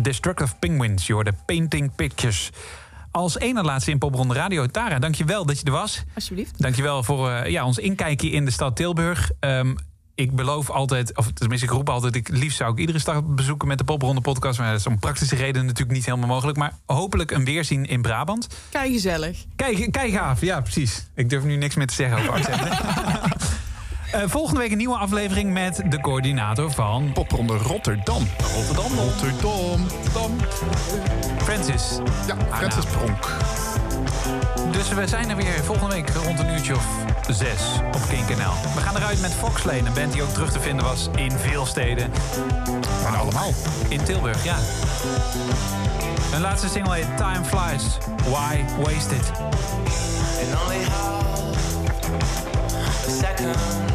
Destructive 0.00 0.54
Penguins, 0.58 1.06
je 1.06 1.12
hoorde 1.12 1.32
Painting 1.46 1.94
Pictures. 1.94 2.50
Als 3.10 3.38
ene 3.38 3.62
laatste 3.62 3.90
in 3.90 3.98
Popronde 3.98 4.34
Radio. 4.34 4.66
Tara, 4.66 4.98
dankjewel 4.98 5.46
dat 5.46 5.58
je 5.58 5.64
er 5.64 5.72
was. 5.72 6.04
Alsjeblieft. 6.14 6.62
Dankjewel 6.62 7.02
voor 7.02 7.30
eh, 7.30 7.50
ja, 7.50 7.64
ons 7.64 7.78
inkijkje 7.78 8.30
in 8.30 8.44
de 8.44 8.50
stad 8.50 8.76
Tilburg. 8.76 9.30
Ehm, 9.40 9.74
ik 10.14 10.34
beloof 10.34 10.70
altijd, 10.70 11.16
of 11.16 11.32
tenminste 11.32 11.66
ik 11.66 11.72
roep 11.72 11.88
altijd... 11.88 12.16
Ik, 12.16 12.28
liefst 12.28 12.56
zou 12.56 12.72
ik 12.72 12.78
iedere 12.78 12.98
stad 12.98 13.34
bezoeken 13.34 13.68
met 13.68 13.78
de 13.78 13.84
Popronde 13.84 14.20
podcast. 14.20 14.58
Maar 14.58 14.70
dat 14.70 14.78
is 14.78 14.86
om 14.86 14.98
praktische 14.98 15.36
redenen 15.36 15.66
natuurlijk 15.66 15.96
niet 15.96 16.06
helemaal 16.06 16.28
mogelijk. 16.28 16.58
Maar 16.58 16.72
hopelijk 16.86 17.30
een 17.30 17.44
weerzien 17.44 17.86
in 17.86 18.02
Brabant. 18.02 18.46
Kijk 18.70 18.92
gezellig. 18.92 19.44
Kijk, 19.56 19.92
kijk 19.92 20.12
gaaf, 20.12 20.40
ja 20.40 20.60
precies. 20.60 21.06
Ik 21.14 21.30
durf 21.30 21.44
nu 21.44 21.56
niks 21.56 21.74
meer 21.74 21.86
te 21.86 21.94
zeggen 21.94 22.18
over 22.18 22.32
accenten. 22.32 22.68
Eh, 24.12 24.22
volgende 24.26 24.60
week 24.60 24.70
een 24.70 24.76
nieuwe 24.76 24.96
aflevering 24.96 25.52
met 25.52 25.82
de 25.88 26.00
coördinator 26.00 26.70
van... 26.70 27.10
Popronde 27.12 27.56
Rotterdam. 27.56 28.28
Rotterdam. 28.54 28.98
Rotterdam. 28.98 29.86
Rotterdam. 29.88 30.36
Francis. 31.42 31.98
Ja, 32.26 32.36
Francis 32.50 32.84
Pronk. 32.84 33.36
Dus 34.70 34.88
we 34.88 35.06
zijn 35.06 35.30
er 35.30 35.36
weer 35.36 35.64
volgende 35.64 35.94
week 35.94 36.10
rond 36.10 36.38
een 36.38 36.50
uurtje 36.50 36.74
of 36.74 36.86
zes 37.28 37.62
op 37.86 38.00
Kink 38.08 38.28
NL. 38.28 38.74
We 38.74 38.80
gaan 38.80 38.96
eruit 38.96 39.20
met 39.20 39.34
Foxlane, 39.34 39.78
een 39.78 39.94
band 39.94 40.12
die 40.12 40.22
ook 40.22 40.28
terug 40.28 40.52
te 40.52 40.60
vinden 40.60 40.84
was 40.84 41.08
in 41.16 41.30
veel 41.30 41.66
steden. 41.66 42.10
Maar 43.02 43.16
allemaal. 43.16 43.52
In 43.88 44.02
Tilburg, 44.02 44.44
ja. 44.44 44.56
Hun 46.30 46.40
laatste 46.40 46.68
single 46.68 46.94
heet 46.94 47.16
Time 47.16 47.44
Flies. 47.44 47.98
Why 48.24 48.64
Waste 48.82 49.14
It? 49.14 49.30
And 50.40 50.62
only 50.62 50.84
half 50.84 51.46
a 53.06 53.10
second. 53.10 53.87